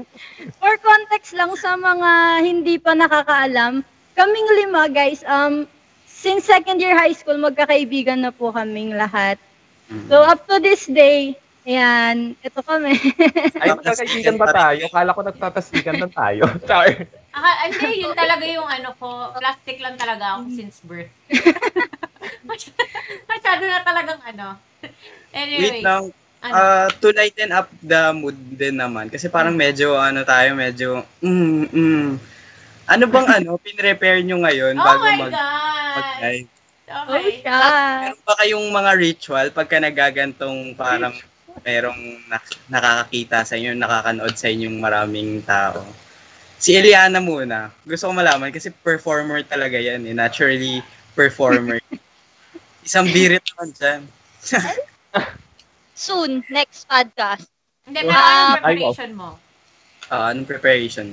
for 0.60 0.72
context 0.78 1.34
lang 1.34 1.50
sa 1.58 1.74
mga 1.74 2.10
hindi 2.46 2.78
pa 2.78 2.94
nakakaalam, 2.94 3.82
kaming 4.14 4.48
lima, 4.64 4.86
guys, 4.88 5.20
um, 5.26 5.66
since 6.06 6.46
second 6.46 6.78
year 6.78 6.94
high 6.94 7.12
school, 7.12 7.36
magkakaibigan 7.36 8.22
na 8.22 8.30
po 8.30 8.52
kaming 8.54 8.94
lahat. 8.94 9.36
So, 9.90 10.22
up 10.22 10.46
to 10.46 10.62
this 10.62 10.86
day, 10.86 11.34
ayan, 11.66 12.38
ito 12.38 12.60
kami. 12.62 12.94
Ay, 13.58 13.74
magkakaibigan 13.74 14.38
ba 14.38 14.46
tayo? 14.54 14.86
Kala 14.86 15.10
ko 15.10 15.20
nagtatasigan 15.26 15.98
na 15.98 16.08
tayo. 16.08 16.46
Char. 16.68 17.10
Ah, 17.34 17.66
hindi, 17.66 18.06
yun 18.06 18.14
talaga 18.14 18.46
yung 18.46 18.66
ano 18.66 18.94
ko. 18.98 19.34
Plastic 19.34 19.82
lang 19.82 19.98
talaga 19.98 20.38
ako 20.38 20.50
since 20.54 20.78
birth. 20.86 21.10
Masyado, 23.30 23.62
na 23.66 23.82
talagang 23.82 24.22
ano. 24.22 24.58
Anyway. 25.34 25.82
Wait 25.82 25.86
lang, 25.86 26.14
Ano? 26.40 26.54
Ah, 26.56 26.88
to 27.02 27.12
lighten 27.12 27.52
up 27.52 27.68
the 27.84 28.14
mood 28.16 28.38
din 28.56 28.78
naman. 28.78 29.10
Kasi 29.10 29.28
parang 29.28 29.52
medyo, 29.58 29.98
ano 29.98 30.24
tayo, 30.24 30.56
medyo, 30.56 31.02
mm, 31.20 31.66
mm. 31.68 32.10
Ano 32.90 33.04
bang 33.06 33.28
ano, 33.38 33.54
pinrepair 33.62 34.18
nyo 34.26 34.42
ngayon 34.42 34.74
oh 34.74 34.82
bago 34.82 35.04
my 35.06 35.18
mag, 35.22 35.30
God! 35.30 35.94
mag-live? 35.94 36.59
Oh, 36.90 37.14
Okay. 37.14 37.40
siya. 37.40 37.60
Meron 38.02 38.22
ba 38.22 38.34
kayong 38.36 38.66
mga 38.68 38.92
ritual 38.96 39.46
pagka 39.50 39.78
nagagantong 39.78 40.74
parang 40.74 41.14
merong 41.62 42.00
nak- 42.26 42.60
nakakakita 42.66 43.44
sa 43.44 43.54
inyo, 43.54 43.74
nakakanood 43.74 44.34
sa 44.34 44.46
inyong 44.46 44.76
maraming 44.76 45.42
tao? 45.42 45.82
Si 46.56 46.74
Eliana 46.74 47.18
muna. 47.18 47.72
Gusto 47.82 48.08
ko 48.08 48.12
malaman 48.12 48.50
kasi 48.50 48.68
performer 48.70 49.40
talaga 49.42 49.76
yan 49.76 50.04
eh. 50.04 50.12
Naturally 50.12 50.84
performer. 51.14 51.80
Isang 52.86 53.08
birit 53.08 53.44
naman 53.54 53.68
dyan. 53.72 54.00
Soon, 55.96 56.40
next 56.48 56.84
podcast. 56.84 57.48
Hindi, 57.84 58.04
pero 58.04 58.12
anong 58.12 58.20
Ah, 58.20 58.56
preparation 58.56 59.10
mo? 59.12 59.28
Ah, 60.08 60.32
anong 60.32 60.48
preparation? 60.48 61.08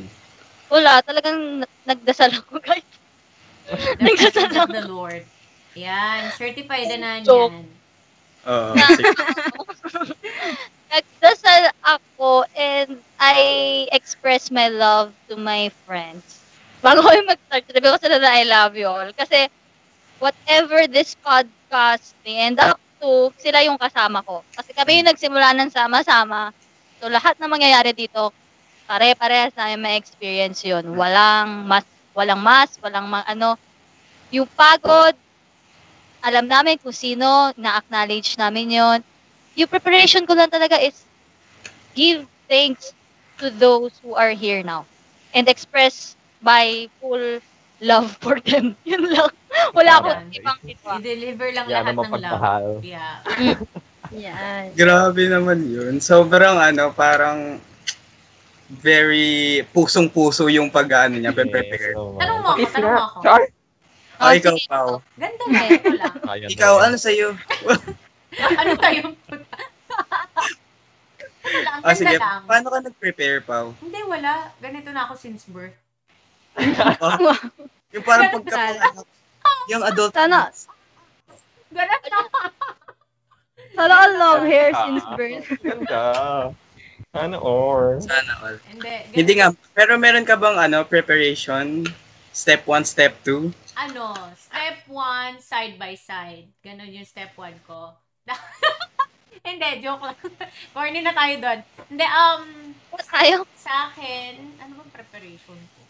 Wala, 0.68 1.00
talagang 1.00 1.64
na- 1.64 1.76
nagdasal 1.86 2.32
ako, 2.34 2.60
guys. 2.60 2.88
Nagdasal 4.00 4.48
of 4.52 4.72
the 4.72 4.84
Lord. 4.84 5.24
Yan, 5.78 6.34
certified 6.34 6.90
na 6.98 7.22
So, 7.22 7.54
yan. 7.54 7.66
Oo. 8.48 8.74
Na-. 8.78 8.98
Nagdasal 10.88 11.64
ako 11.84 12.48
and 12.56 12.98
I 13.20 13.40
express 13.92 14.50
my 14.50 14.72
love 14.72 15.12
to 15.28 15.36
my 15.36 15.68
friends. 15.86 16.42
Bago 16.80 17.04
ko 17.04 17.12
yung 17.12 17.28
mag-start, 17.28 17.68
sabi 17.68 17.86
ko 17.86 17.98
sila 18.00 18.18
na 18.24 18.32
I 18.32 18.44
love 18.48 18.74
you 18.80 18.88
all. 18.88 19.10
Kasi 19.12 19.52
whatever 20.18 20.88
this 20.88 21.14
podcast 21.20 22.16
may 22.24 22.48
end 22.48 22.58
up 22.64 22.80
to, 23.04 23.30
sila 23.38 23.62
yung 23.68 23.78
kasama 23.78 24.24
ko. 24.24 24.42
Kasi 24.56 24.72
kami 24.72 25.04
yung 25.04 25.10
nagsimula 25.12 25.54
ng 25.60 25.70
sama-sama. 25.70 26.56
So 26.98 27.12
lahat 27.12 27.36
na 27.38 27.52
mangyayari 27.52 27.92
dito, 27.92 28.32
pare-parehas 28.88 29.54
namin 29.60 29.84
ma-experience 29.84 30.64
yun. 30.64 30.96
Walang 30.96 31.68
mas, 31.68 31.84
walang 32.16 32.40
mas, 32.40 32.80
walang 32.80 33.12
ma- 33.12 33.28
ano, 33.28 33.60
yung 34.32 34.48
pagod, 34.56 35.14
alam 36.28 36.46
namin 36.52 36.76
kung 36.84 36.92
sino, 36.92 37.56
na-acknowledge 37.56 38.36
namin 38.36 38.68
yon 38.76 39.00
yung 39.58 39.72
preparation 39.72 40.28
ko 40.28 40.38
lang 40.38 40.52
talaga 40.54 40.78
is 40.78 41.08
give 41.98 42.28
thanks 42.46 42.94
to 43.42 43.50
those 43.50 43.96
who 44.06 44.14
are 44.14 44.36
here 44.36 44.62
now 44.62 44.86
and 45.34 45.50
express 45.50 46.14
my 46.46 46.86
full 47.02 47.42
love 47.82 48.14
for 48.22 48.38
them. 48.44 48.78
Yun 48.90 49.10
lang. 49.10 49.34
Wala 49.74 49.90
Yan. 49.90 50.00
akong 50.04 50.22
ibang 50.36 50.60
iba. 50.70 50.92
I-deliver 51.02 51.48
lang 51.58 51.66
Yan 51.66 51.74
lahat 51.90 51.96
ng 51.98 52.14
love. 52.22 52.84
Yeah. 52.86 53.16
Yan. 54.30 54.64
Grabe 54.78 55.24
naman 55.26 55.66
yun. 55.66 55.98
Sobrang 56.00 56.62
ano, 56.62 56.94
parang 56.94 57.58
very 58.68 59.64
pusong-puso 59.72 60.52
yung 60.52 60.68
pag-ano 60.70 61.18
niya, 61.18 61.32
prepare. 61.32 61.96
so, 61.96 62.20
Tanong 62.20 62.40
mo 62.44 62.50
ako, 62.54 62.68
tanong 62.68 62.92
mo 62.94 63.04
ako. 63.04 63.18
Char. 63.24 63.42
Oh, 64.18 64.24
Oh, 64.24 64.34
ikaw, 64.34 64.56
sige. 64.56 64.68
Pao. 64.68 64.92
Ganda 65.14 65.44
na, 65.48 65.62
ito 65.68 65.92
lang. 65.92 66.14
Ayan 66.26 66.50
Ikaw, 66.50 66.74
na. 66.74 66.84
ano 66.84 66.96
sa'yo? 66.98 67.28
ano 68.60 68.72
tayo? 68.76 69.02
ano 71.40 71.58
lang, 71.58 71.80
Ah, 71.80 71.88
ganda 71.88 71.96
sige, 71.96 72.16
lang. 72.18 72.42
paano 72.44 72.68
ka 72.68 72.78
nag-prepare, 72.82 73.40
Pao? 73.42 73.72
Hindi, 73.78 74.00
wala. 74.04 74.52
Ganito 74.58 74.90
na 74.90 75.06
ako 75.06 75.14
since 75.16 75.46
birth. 75.46 75.78
Yung 77.90 78.04
parang 78.04 78.34
pagka 78.34 78.60
yung 79.68 79.84
adult. 79.84 80.12
Sana, 80.12 80.50
Ganun 81.70 82.02
na. 82.04 82.22
sana 83.70 83.94
all 83.96 84.14
long 84.18 84.42
hair 84.44 84.72
Ah, 84.72 84.80
since 84.84 85.06
birth. 85.14 85.46
Ganda. 85.62 86.02
Ano 87.14 87.38
or? 87.40 88.02
Sana 88.02 88.32
all. 88.42 88.58
Hindi. 88.66 88.96
Hindi 89.14 89.34
nga, 89.36 89.48
pero 89.72 89.96
meron 89.96 90.24
ka 90.24 90.34
bang 90.34 90.58
ano, 90.58 90.82
preparation? 90.84 91.86
Step 92.38 92.70
1, 92.70 92.86
step 92.86 93.18
2? 93.26 93.50
Ano, 93.82 94.14
step 94.38 94.86
one, 94.86 95.42
side 95.42 95.82
by 95.82 95.98
side. 95.98 96.46
Ganon 96.62 96.94
yung 96.94 97.10
step 97.10 97.34
one 97.34 97.58
ko. 97.66 97.98
Hindi, 99.42 99.82
joke 99.82 100.06
lang. 100.06 100.22
Corny 100.78 101.02
na 101.02 101.18
tayo 101.18 101.34
doon. 101.42 101.60
Hindi, 101.90 102.06
um, 102.06 102.44
Tayo. 103.10 103.42
sa 103.58 103.90
akin, 103.90 104.54
ano 104.62 104.78
bang 104.78 104.94
preparation 104.94 105.58
ko? 105.58 105.82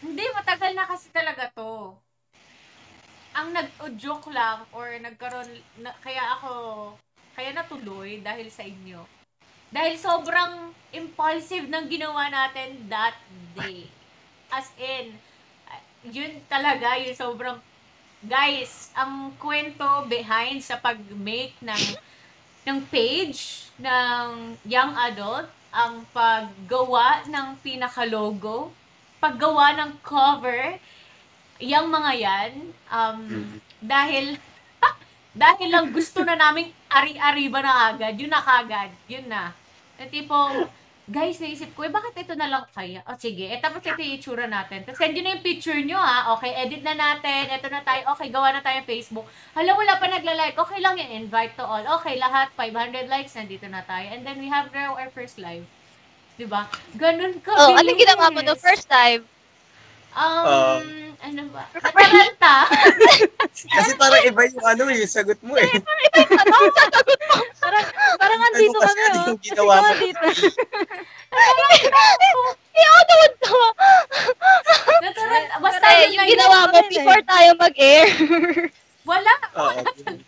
Hindi, 0.00 0.24
matagal 0.32 0.72
na 0.72 0.88
kasi 0.88 1.12
talaga 1.12 1.52
to. 1.52 1.92
Ang 3.36 3.52
nag-joke 3.52 4.32
lang 4.32 4.64
or 4.72 4.96
nagkaroon, 4.96 5.60
na, 5.84 5.92
kaya 6.00 6.40
ako, 6.40 6.52
kaya 7.36 7.52
natuloy 7.52 8.24
dahil 8.24 8.48
sa 8.48 8.64
inyo. 8.64 9.04
Dahil 9.68 10.00
sobrang 10.00 10.72
impulsive 10.96 11.68
ng 11.68 11.84
ginawa 11.84 12.32
natin 12.32 12.88
that 12.88 13.20
day. 13.52 13.92
As 14.50 14.70
in, 14.78 15.14
yun 16.06 16.38
talaga, 16.46 16.98
yung 17.02 17.16
sobrang, 17.16 17.58
guys, 18.22 18.94
ang 18.94 19.34
kwento 19.38 20.06
behind 20.06 20.62
sa 20.62 20.78
pag-make 20.78 21.54
ng, 21.62 21.84
ng 22.66 22.78
page 22.90 23.70
ng 23.78 24.56
young 24.64 24.92
adult, 24.96 25.50
ang 25.74 26.06
paggawa 26.14 27.26
ng 27.28 27.58
pinaka-logo, 27.60 28.72
paggawa 29.20 29.76
ng 29.76 29.90
cover, 30.00 30.80
yung 31.60 31.88
mga 31.92 32.12
yan, 32.16 32.52
um, 32.88 33.20
dahil, 33.82 34.40
dahil 35.44 35.68
lang 35.68 35.92
gusto 35.92 36.24
na 36.24 36.36
naming 36.36 36.72
ari-ari 36.88 37.52
ba 37.52 37.60
na 37.60 37.92
agad, 37.92 38.16
yun 38.16 38.32
na 38.32 38.40
kagad, 38.40 38.92
yun 39.04 39.26
na. 39.28 39.52
Yung 40.00 40.10
tipong, 40.12 40.54
guys, 41.06 41.38
naisip 41.38 41.70
ko, 41.78 41.86
eh, 41.86 41.92
bakit 41.94 42.18
ito 42.18 42.34
na 42.34 42.50
lang 42.50 42.66
kaya? 42.74 42.98
O, 43.06 43.14
sige, 43.14 43.46
eh, 43.46 43.62
tapos 43.62 43.78
ito 43.78 43.94
yung 43.94 44.18
itsura 44.18 44.50
natin. 44.50 44.82
Tapos 44.82 44.98
send 44.98 45.14
nyo 45.14 45.22
na 45.22 45.32
yung 45.38 45.46
picture 45.46 45.78
nyo, 45.78 45.98
ha? 46.02 46.34
Okay, 46.34 46.50
edit 46.66 46.82
na 46.82 46.98
natin, 46.98 47.46
ito 47.46 47.70
na 47.70 47.80
tayo, 47.86 48.10
okay, 48.10 48.26
gawa 48.26 48.50
na 48.50 48.58
tayo 48.58 48.82
Facebook. 48.82 49.26
Hala, 49.54 49.78
wala 49.78 50.02
pa 50.02 50.10
nagla-like, 50.10 50.58
okay 50.58 50.82
lang 50.82 50.98
yung 50.98 51.26
invite 51.26 51.54
to 51.54 51.62
all. 51.62 51.86
Okay, 52.02 52.18
lahat, 52.18 52.50
500 52.58 53.06
likes, 53.06 53.38
nandito 53.38 53.70
na 53.70 53.86
tayo. 53.86 54.10
And 54.10 54.26
then 54.26 54.42
we 54.42 54.50
have 54.50 54.74
now 54.74 54.98
our 54.98 55.06
first 55.14 55.38
live. 55.38 55.62
Diba? 56.36 56.66
Ganun 56.98 57.38
ka. 57.38 57.54
Oh, 57.54 57.78
anong 57.78 57.96
ginawa 58.02 58.28
mo 58.34 58.42
no 58.42 58.58
first 58.58 58.90
time? 58.90 59.22
Um, 60.12 60.44
Um, 60.44 61.05
ano 61.18 61.42
ba? 61.48 61.64
Atalanta. 61.74 62.54
Kasi 63.76 63.90
parang 63.94 64.22
iba 64.22 64.40
yung 64.46 64.66
ano 64.66 64.82
eh, 64.88 65.04
sagot 65.04 65.40
mo 65.40 65.54
eh. 65.54 65.70
Parang, 67.56 67.84
parang 68.16 68.40
andito 68.44 68.74
Ano 68.74 68.84
kasi 68.84 68.94
kami, 68.94 69.02
ano 69.02 69.18
oh. 69.18 69.26
yung 69.26 69.40
ginawa 69.40 69.74
mo? 69.74 69.86
andito. 69.88 70.26
I-outload 72.72 73.34
ko. 73.40 73.58
Nataranta. 74.98 75.54
Basta 75.58 75.86
yun 75.98 76.10
yung 76.14 76.28
ginawa 76.28 76.58
mo 76.62 76.74
yun 76.74 76.84
eh. 76.84 76.92
before 76.92 77.22
tayo 77.24 77.50
mag-air. 77.56 78.08
Wala. 79.02 79.32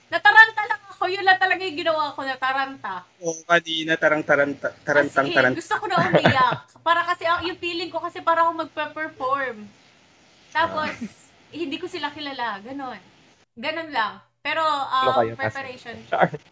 Nataranta 0.08 0.62
lang 0.64 0.82
ako. 0.88 1.02
Yun 1.06 1.24
lang 1.24 1.38
talaga 1.38 1.60
yung 1.60 1.78
ginawa 1.78 2.10
ko. 2.10 2.20
Nataranta. 2.22 2.94
Oo, 3.20 3.40
kanina 3.44 3.94
tarang 3.94 4.22
taranta, 4.22 4.72
tarantang 4.82 5.26
Kasi 5.26 5.36
tarantang. 5.36 5.58
gusto 5.58 5.74
ko 5.76 5.84
na 5.86 5.96
umiyak. 6.00 6.58
para 6.80 7.00
kasi 7.04 7.22
ang- 7.22 7.44
yung 7.44 7.58
feeling 7.58 7.88
ko 7.88 8.00
kasi 8.00 8.18
para 8.18 8.42
ako 8.42 8.64
magpe-perform. 8.64 9.68
Tapos, 10.52 10.92
hindi 11.54 11.76
ko 11.76 11.86
sila 11.88 12.12
kilala. 12.12 12.60
Ganon. 12.64 13.00
Ganon 13.58 13.90
lang. 13.90 14.22
Pero, 14.42 14.62
Ano 14.62 15.10
um, 15.12 15.18
kayo 15.18 15.32
kasi? 15.34 15.42
preparation, 15.44 15.96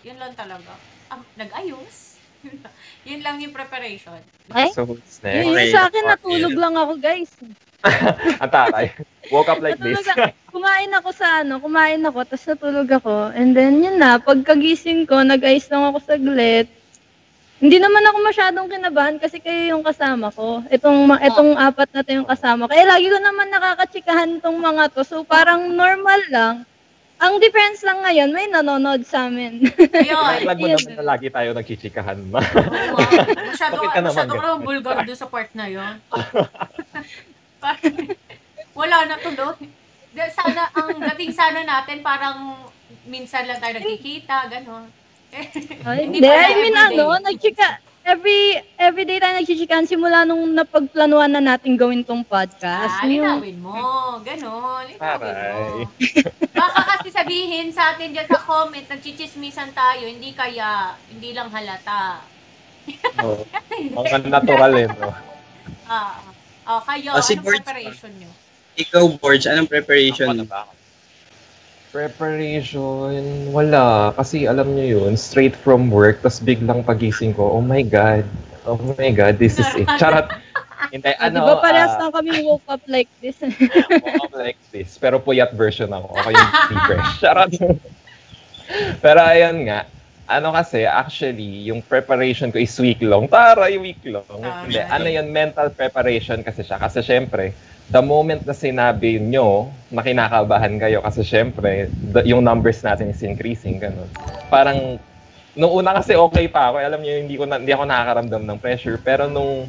yun 0.04 0.18
lang 0.18 0.32
talaga. 0.34 0.74
Um, 1.08 1.22
nag-ayos. 1.38 2.18
yun 3.08 3.20
lang 3.22 3.40
yung 3.40 3.54
preparation. 3.54 4.20
Ay? 4.52 4.70
So, 4.74 4.86
next? 4.86 5.22
yun 5.24 5.72
sa 5.72 5.88
akin, 5.88 6.04
natulog 6.04 6.54
lang 6.54 6.74
ako, 6.76 6.92
guys. 7.00 7.32
Ang 8.42 8.52
tatay. 8.52 8.90
Woke 9.30 9.50
up 9.50 9.62
like 9.62 9.78
this. 9.78 10.02
Ako. 10.06 10.30
Kumain 10.54 10.90
ako 10.94 11.10
sa 11.12 11.42
ano, 11.42 11.58
kumain 11.58 12.02
ako, 12.02 12.24
tapos 12.26 12.46
natulog 12.46 12.88
ako. 12.90 13.30
And 13.34 13.54
then, 13.54 13.82
yun 13.82 13.98
na, 13.98 14.18
pagkagising 14.22 15.06
ko, 15.06 15.22
nag-ice 15.22 15.70
lang 15.70 15.90
ako 15.90 15.98
saglit. 16.02 16.70
Hindi 17.56 17.80
naman 17.80 18.04
ako 18.04 18.18
masyadong 18.22 18.68
kinabahan 18.68 19.16
kasi 19.16 19.40
kayo 19.40 19.72
yung 19.72 19.80
kasama 19.80 20.28
ko. 20.28 20.60
Itong, 20.68 21.08
ma- 21.08 21.16
itong 21.18 21.56
apat 21.56 21.88
na 21.90 22.04
to 22.04 22.12
yung 22.14 22.28
kasama 22.28 22.68
ko. 22.68 22.72
Eh, 22.72 22.84
lagi 22.84 23.08
ko 23.08 23.16
naman 23.16 23.48
nakakatsikahan 23.48 24.38
tong 24.38 24.60
mga 24.60 24.92
to. 24.92 25.00
So, 25.02 25.24
parang 25.24 25.72
normal 25.72 26.20
lang. 26.28 26.54
Ang 27.16 27.40
difference 27.40 27.80
lang 27.80 28.04
ngayon, 28.04 28.28
may 28.28 28.44
nanonood 28.44 29.00
sa 29.02 29.24
amin. 29.24 29.64
Ayun. 29.72 30.36
Lag 30.48 30.60
mo 30.60 30.68
Yun. 30.68 30.76
naman 30.76 31.00
na 31.00 31.06
lagi 31.08 31.32
tayo 31.32 31.56
nagchichikahan 31.56 32.20
ma. 32.28 32.44
Oo, 32.44 33.00
masyado, 33.42 33.72
Bakit 33.80 33.88
ka 33.88 34.00
naman 34.04 34.12
masyado 34.12 34.32
ka 34.32 34.40
ganun? 34.44 34.58
bulgar 34.60 34.96
doon 35.00 35.16
sa 35.16 35.24
part 35.24 35.48
na 35.56 35.64
yun. 35.64 35.94
parang, 37.56 37.94
wala 38.80 38.96
na 39.08 39.16
tuloy. 39.16 39.56
Di- 40.12 40.28
Sana, 40.28 40.68
ang 40.70 40.92
dating 40.92 41.32
sana 41.32 41.64
natin, 41.64 42.04
parang 42.04 42.68
minsan 43.06 43.48
lang 43.48 43.56
tayo 43.56 43.80
nagkikita, 43.80 44.52
gano'n. 44.52 45.05
Ay, 45.86 46.08
Hindi 46.08 46.18
Hindi, 46.22 46.30
I 46.30 46.54
mean, 46.58 46.76
ano, 46.76 47.18
nagchika, 47.20 47.82
every, 48.06 48.62
every 48.78 49.02
day 49.02 49.18
tayo 49.18 49.34
nagchichikan 49.34 49.82
simula 49.82 50.22
nung 50.22 50.54
napagplanuhan 50.54 51.26
na 51.26 51.42
natin 51.42 51.74
gawin 51.74 52.06
tong 52.06 52.22
podcast. 52.22 53.02
Ah, 53.02 53.06
Yung- 53.06 53.42
linawin 53.42 53.58
mo. 53.58 53.74
Ganon. 54.22 54.86
Linawin 54.86 54.94
mo. 54.94 55.26
Aray. 55.26 55.74
Baka 56.62 56.80
kasi 56.96 57.08
sabihin 57.10 57.74
sa 57.74 57.94
atin 57.94 58.14
dyan 58.14 58.30
sa 58.30 58.38
comment, 58.40 58.86
nagchichismisan 58.86 59.74
tayo, 59.74 60.06
hindi 60.06 60.30
kaya, 60.32 60.94
hindi 61.10 61.34
lang 61.34 61.50
halata. 61.50 62.22
Oo. 63.26 63.42
Ang 64.14 64.30
natural 64.30 64.72
eh, 64.78 64.86
no? 64.86 65.10
Ah, 65.90 66.22
ah 66.62 66.80
kayo, 66.86 67.10
Ah, 67.14 67.22
si 67.22 67.34
anong 67.34 67.42
Borge. 67.42 67.62
preparation 67.66 68.12
nyo? 68.22 68.30
Ikaw, 68.76 69.04
Borge, 69.18 69.46
anong 69.50 69.66
preparation? 69.66 70.30
Ako 70.30 70.38
na 70.38 70.46
ba? 70.46 70.62
Preparation, 71.96 73.48
wala. 73.56 74.12
Kasi 74.12 74.44
alam 74.44 74.76
niyo 74.76 75.00
yun, 75.00 75.16
straight 75.16 75.56
from 75.56 75.88
work, 75.88 76.20
tas 76.20 76.44
biglang 76.44 76.84
pagising 76.84 77.32
ko, 77.32 77.56
oh 77.56 77.64
my 77.64 77.80
God, 77.80 78.28
oh 78.68 78.76
my 79.00 79.08
God, 79.08 79.40
this 79.40 79.56
is 79.56 79.64
it. 79.72 79.88
Charot. 79.96 80.28
Hindi, 80.92 81.08
Ah, 81.16 81.32
ano, 81.32 81.40
di 81.40 81.48
ba 81.48 81.56
parehas 81.64 81.96
ah, 81.96 82.04
lang 82.04 82.12
kami 82.12 82.44
woke 82.44 82.68
up 82.68 82.84
like 82.84 83.08
this? 83.24 83.40
Oo, 83.48 84.28
like 84.36 84.60
this. 84.76 85.00
Pero 85.00 85.16
puyat 85.24 85.56
version 85.56 85.88
ako. 85.88 86.12
Ako 86.20 86.28
yung 86.36 86.50
fresh. 86.84 87.12
Charot. 87.24 87.52
Pero 89.00 89.20
ayun 89.24 89.64
nga, 89.64 89.88
ano 90.28 90.52
kasi, 90.52 90.84
actually, 90.84 91.64
yung 91.64 91.80
preparation 91.80 92.52
ko 92.52 92.60
is 92.60 92.76
week 92.76 93.00
long. 93.00 93.24
Tara, 93.24 93.72
yung 93.72 93.88
week 93.88 94.04
long. 94.04 94.28
Hindi, 94.68 94.84
ano 94.84 95.08
yun, 95.08 95.32
mental 95.32 95.72
preparation 95.72 96.44
kasi 96.44 96.60
siya. 96.60 96.76
Kasi 96.76 97.00
syempre, 97.00 97.56
the 97.86 98.02
moment 98.02 98.42
na 98.42 98.54
sinabi 98.54 99.22
nyo 99.22 99.70
na 99.90 100.02
kinakabahan 100.02 100.74
kayo, 100.78 100.98
kasi 101.02 101.22
syempre, 101.22 101.86
the- 102.10 102.26
yung 102.26 102.42
numbers 102.42 102.82
natin 102.82 103.10
is 103.10 103.22
increasing, 103.22 103.78
ganun. 103.78 104.10
Parang, 104.50 104.98
nung 105.56 105.72
una 105.72 105.96
kasi 105.96 106.12
okay 106.18 106.46
pa 106.50 106.70
ako. 106.70 106.82
Alam 106.82 107.00
niyo, 107.00 107.14
hindi, 107.22 107.34
ko 107.38 107.48
na, 107.48 107.56
hindi 107.56 107.72
ako 107.72 107.84
nakakaramdam 107.88 108.42
ng 108.44 108.58
pressure. 108.60 109.00
Pero 109.00 109.26
nung 109.26 109.64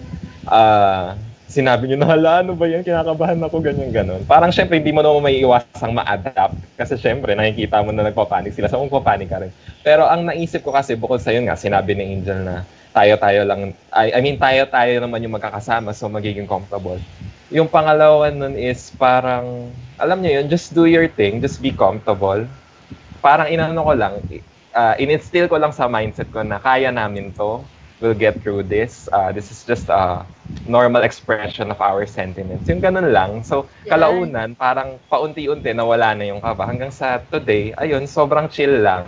ah 0.48 1.16
sinabi 1.48 1.88
niyo 1.88 1.98
na, 2.04 2.12
hala, 2.12 2.44
ano 2.44 2.60
ba 2.60 2.68
yan? 2.68 2.84
Kinakabahan 2.84 3.40
ako, 3.40 3.64
ganyan, 3.64 3.90
ganun. 3.90 4.20
Parang 4.28 4.52
syempre, 4.52 4.84
hindi 4.84 4.92
mo 4.92 5.00
naman 5.00 5.32
may 5.32 5.40
iwasang 5.40 5.96
ma-adapt. 5.96 6.60
Kasi 6.76 7.00
syempre, 7.00 7.34
nakikita 7.40 7.80
mo 7.80 7.96
na 7.96 8.04
nagpapanik 8.04 8.52
sila. 8.52 8.68
So, 8.68 8.84
magpapanik 8.84 9.32
ka 9.32 9.40
rin. 9.40 9.52
Pero 9.80 10.04
ang 10.04 10.28
naisip 10.28 10.62
ko 10.68 10.76
kasi, 10.76 11.00
bukod 11.00 11.24
sa 11.24 11.32
yun 11.32 11.48
nga, 11.48 11.56
sinabi 11.56 11.96
ni 11.96 12.20
Angel 12.20 12.44
na 12.44 12.68
tayo-tayo 12.92 13.48
lang, 13.48 13.72
I, 13.96 14.12
I 14.12 14.20
mean, 14.20 14.36
tayo-tayo 14.36 15.00
naman 15.00 15.24
yung 15.24 15.40
magkakasama, 15.40 15.96
so 15.96 16.12
magiging 16.12 16.52
comfortable. 16.52 17.00
Yung 17.48 17.72
pangalawa 17.72 18.28
nun 18.28 18.60
is 18.60 18.92
parang, 19.00 19.72
alam 19.96 20.20
niyo 20.20 20.44
yun, 20.44 20.52
just 20.52 20.76
do 20.76 20.84
your 20.84 21.08
thing, 21.08 21.40
just 21.40 21.64
be 21.64 21.72
comfortable. 21.72 22.44
Parang 23.24 23.48
inano 23.48 23.88
ko 23.88 23.94
lang, 23.96 24.20
uh, 24.76 24.94
in-instill 25.00 25.48
ko 25.48 25.56
lang 25.56 25.72
sa 25.72 25.88
mindset 25.88 26.28
ko 26.30 26.44
na 26.44 26.60
kaya 26.60 26.92
namin 26.92 27.32
to, 27.32 27.64
we'll 28.04 28.14
get 28.14 28.38
through 28.44 28.62
this. 28.62 29.10
Uh, 29.10 29.32
this 29.32 29.50
is 29.50 29.66
just 29.66 29.90
a 29.90 30.22
normal 30.68 31.02
expression 31.02 31.72
of 31.72 31.80
our 31.82 32.06
sentiments. 32.06 32.70
Yung 32.70 32.84
ganun 32.84 33.10
lang. 33.10 33.42
So, 33.42 33.66
kalaunan, 33.90 34.54
parang 34.54 35.02
paunti-unti 35.10 35.74
nawala 35.74 36.14
na 36.14 36.30
yung 36.30 36.44
kaba. 36.44 36.68
Hanggang 36.70 36.94
sa 36.94 37.18
today, 37.32 37.74
ayun, 37.74 38.06
sobrang 38.06 38.52
chill 38.52 38.84
lang. 38.84 39.08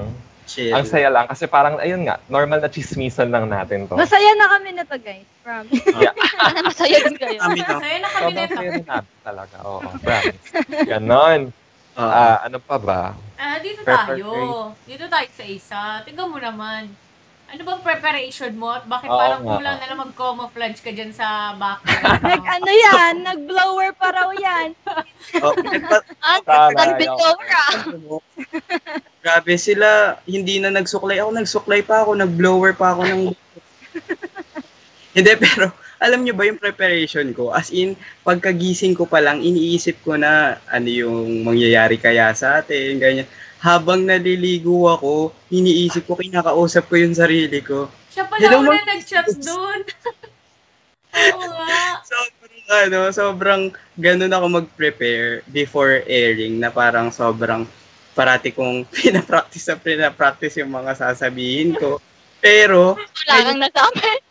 Chill. 0.50 0.74
Ang 0.74 0.90
saya 0.90 1.14
lang. 1.14 1.30
Kasi 1.30 1.46
parang, 1.46 1.78
ayun 1.78 2.10
nga, 2.10 2.18
normal 2.26 2.58
na 2.58 2.74
chismisan 2.74 3.30
lang 3.30 3.46
natin 3.46 3.86
to. 3.86 3.94
Masaya 3.94 4.34
na 4.34 4.50
kami 4.50 4.70
na 4.74 4.82
to, 4.82 4.98
guys. 4.98 5.30
Promise. 5.46 5.86
Sana 6.42 6.60
masaya 6.66 6.98
din 7.06 7.18
kayo. 7.22 7.38
Kami 7.38 7.60
na. 7.62 7.70
Masaya 7.78 7.98
na 8.02 8.10
kami 8.10 8.24
Sobrang 8.26 8.50
nito. 8.50 8.58
saya 8.58 8.70
rin 8.74 8.86
natin 8.90 9.16
talaga. 9.22 9.56
Oo, 9.62 9.90
promise. 10.02 10.42
Ganon. 10.90 11.42
Oo. 12.00 12.10
Ah, 12.10 12.38
ano 12.50 12.58
pa 12.58 12.78
ba? 12.82 13.02
Ah, 13.38 13.62
dito 13.62 13.86
Prepare 13.86 14.18
tayo. 14.18 14.32
Dito 14.90 15.06
tayo 15.06 15.28
sa 15.38 15.46
isa. 15.46 15.82
Tingnan 16.02 16.34
mo 16.34 16.42
naman. 16.42 16.90
Ano 17.50 17.66
bang 17.66 17.82
preparation 17.82 18.54
mo? 18.54 18.70
At 18.70 18.86
bakit 18.86 19.10
Oo 19.10 19.18
parang 19.18 19.42
nga. 19.42 19.58
kulang 19.58 19.78
na 19.82 19.88
lang 19.90 20.00
mag-camouflage 20.00 20.80
ka 20.80 20.94
dyan 20.94 21.10
sa 21.10 21.58
background 21.58 22.22
Nag, 22.22 22.42
mo? 22.42 22.46
ano 22.46 22.72
yan? 22.72 23.14
Nag-blower 23.26 23.90
pa 23.98 24.08
raw 24.14 24.30
yan. 24.32 24.70
Oh, 25.42 25.54
pinagpa- 25.54 26.06
Ang 26.26 26.42
Tara, 26.42 26.74
tanbit 26.74 27.06
ayaw. 27.06 27.38
ah. 27.38 27.74
Grabe 29.24 29.54
sila, 29.58 30.18
hindi 30.26 30.58
na 30.58 30.74
nagsuklay 30.74 31.22
ako, 31.22 31.30
nagsuklay 31.36 31.82
pa 31.82 32.02
ako, 32.02 32.18
nag-blower 32.18 32.74
pa 32.74 32.98
ako 32.98 33.02
ng... 33.06 33.22
hindi, 35.16 35.32
pero 35.38 35.70
alam 36.00 36.24
nyo 36.24 36.34
ba 36.34 36.50
yung 36.50 36.58
preparation 36.58 37.30
ko? 37.32 37.52
As 37.52 37.70
in, 37.70 37.94
pagkagising 38.24 38.96
ko 38.96 39.06
pa 39.06 39.20
lang, 39.20 39.44
iniisip 39.44 40.02
ko 40.02 40.16
na 40.16 40.58
ano 40.66 40.88
yung 40.88 41.44
mangyayari 41.44 42.00
kaya 42.00 42.34
sa 42.34 42.64
atin, 42.64 42.98
ganyan. 42.98 43.28
Habang 43.60 44.08
naliligo 44.08 44.88
ako, 44.88 45.36
iniisip 45.52 46.08
ko, 46.08 46.16
kinakausap 46.16 46.88
ko 46.88 46.96
yung 46.96 47.12
sarili 47.12 47.60
ko. 47.60 47.92
Siya 48.08 48.24
pala 48.24 48.40
Hello, 48.40 48.64
una 48.64 48.80
nag-chat 48.88 49.28
doon. 49.36 49.80
Oo 51.36 51.44
nga. 51.44 52.00
Sobrang, 52.08 52.64
ano, 52.70 53.00
sobrang 53.12 53.62
ganun 54.00 54.32
ako 54.32 54.46
mag-prepare 54.64 55.44
before 55.52 56.08
airing 56.08 56.56
na 56.56 56.72
parang 56.72 57.12
sobrang 57.12 57.68
parati 58.16 58.56
kong 58.56 58.88
pinapractice 58.96 59.68
na 59.68 59.76
pinapractice 59.76 60.56
yung 60.64 60.72
mga 60.72 60.96
sasabihin 60.96 61.76
ko. 61.76 62.00
Pero, 62.40 62.96
Wala 62.96 63.36
kang 63.44 63.60
nasabi. 63.60 64.24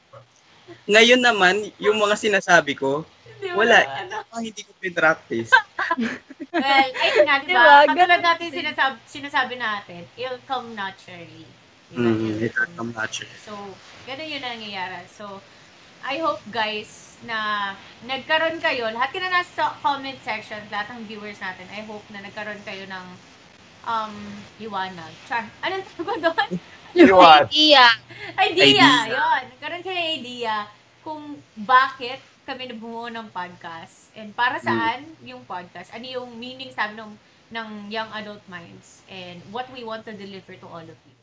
ngayon 0.89 1.21
naman, 1.21 1.69
yung 1.77 2.01
mga 2.01 2.17
sinasabi 2.17 2.73
ko, 2.73 3.05
Hindi 3.39 3.53
Wala. 3.53 3.85
ano. 3.85 4.25
hindi 4.41 4.65
ko 4.65 4.73
pinractice. 4.81 5.53
Well, 6.49 6.89
ayun 6.97 7.25
nga, 7.29 7.37
di 7.45 7.53
Diba? 7.53 7.61
ba? 7.61 7.85
Katulad 7.85 7.99
Ganun 7.99 8.23
natin 8.25 8.49
sinasabi, 8.49 8.97
sinasabi 9.05 9.55
natin, 9.61 10.03
it'll 10.17 10.41
come 10.49 10.73
naturally. 10.73 11.45
Diba? 11.93 12.09
Mm, 12.09 12.41
It'll 12.41 12.73
come 12.73 12.93
naturally. 12.97 13.37
So, 13.41 13.53
ganun 14.09 14.29
yun 14.29 14.41
ang 14.41 14.57
nangyayari. 14.57 15.05
So, 15.13 15.45
I 16.01 16.23
hope 16.23 16.41
guys 16.49 17.19
na 17.27 17.73
nagkaroon 18.07 18.63
kayo, 18.63 18.89
lahat 18.95 19.11
ka 19.11 19.19
na 19.19 19.29
nasa 19.29 19.75
comment 19.83 20.17
section, 20.23 20.63
lahat 20.71 20.95
ng 20.95 21.05
viewers 21.05 21.37
natin, 21.43 21.67
I 21.69 21.83
hope 21.85 22.07
na 22.09 22.23
nagkaroon 22.23 22.63
kayo 22.63 22.87
ng 22.87 23.07
um, 23.85 24.15
liwanag. 24.57 25.13
Char, 25.27 25.45
anong 25.61 25.85
tawag 25.97 26.19
doon? 26.23 26.51
Idea. 26.97 27.85
idea. 28.41 28.65
Idea. 28.65 28.91
Yun. 29.13 29.43
Nagkaroon 29.53 29.83
kayo 29.85 29.97
ng 29.97 30.13
idea 30.17 30.55
kung 31.05 31.37
bakit 31.55 32.19
kami 32.49 32.65
nabumuo 32.65 33.13
ng 33.13 33.29
podcast 33.29 34.08
and 34.19 34.35
para 34.35 34.59
saan 34.59 35.07
yung 35.23 35.47
podcast. 35.47 35.95
Ano 35.95 36.03
yung 36.03 36.35
meaning 36.35 36.75
sabi 36.75 36.99
ng, 36.99 37.15
ng 37.55 37.69
Young 37.87 38.11
Adult 38.11 38.43
Minds 38.51 39.07
and 39.07 39.39
what 39.55 39.71
we 39.71 39.87
want 39.87 40.03
to 40.11 40.13
deliver 40.13 40.59
to 40.59 40.67
all 40.67 40.83
of 40.83 40.99
you. 41.07 41.15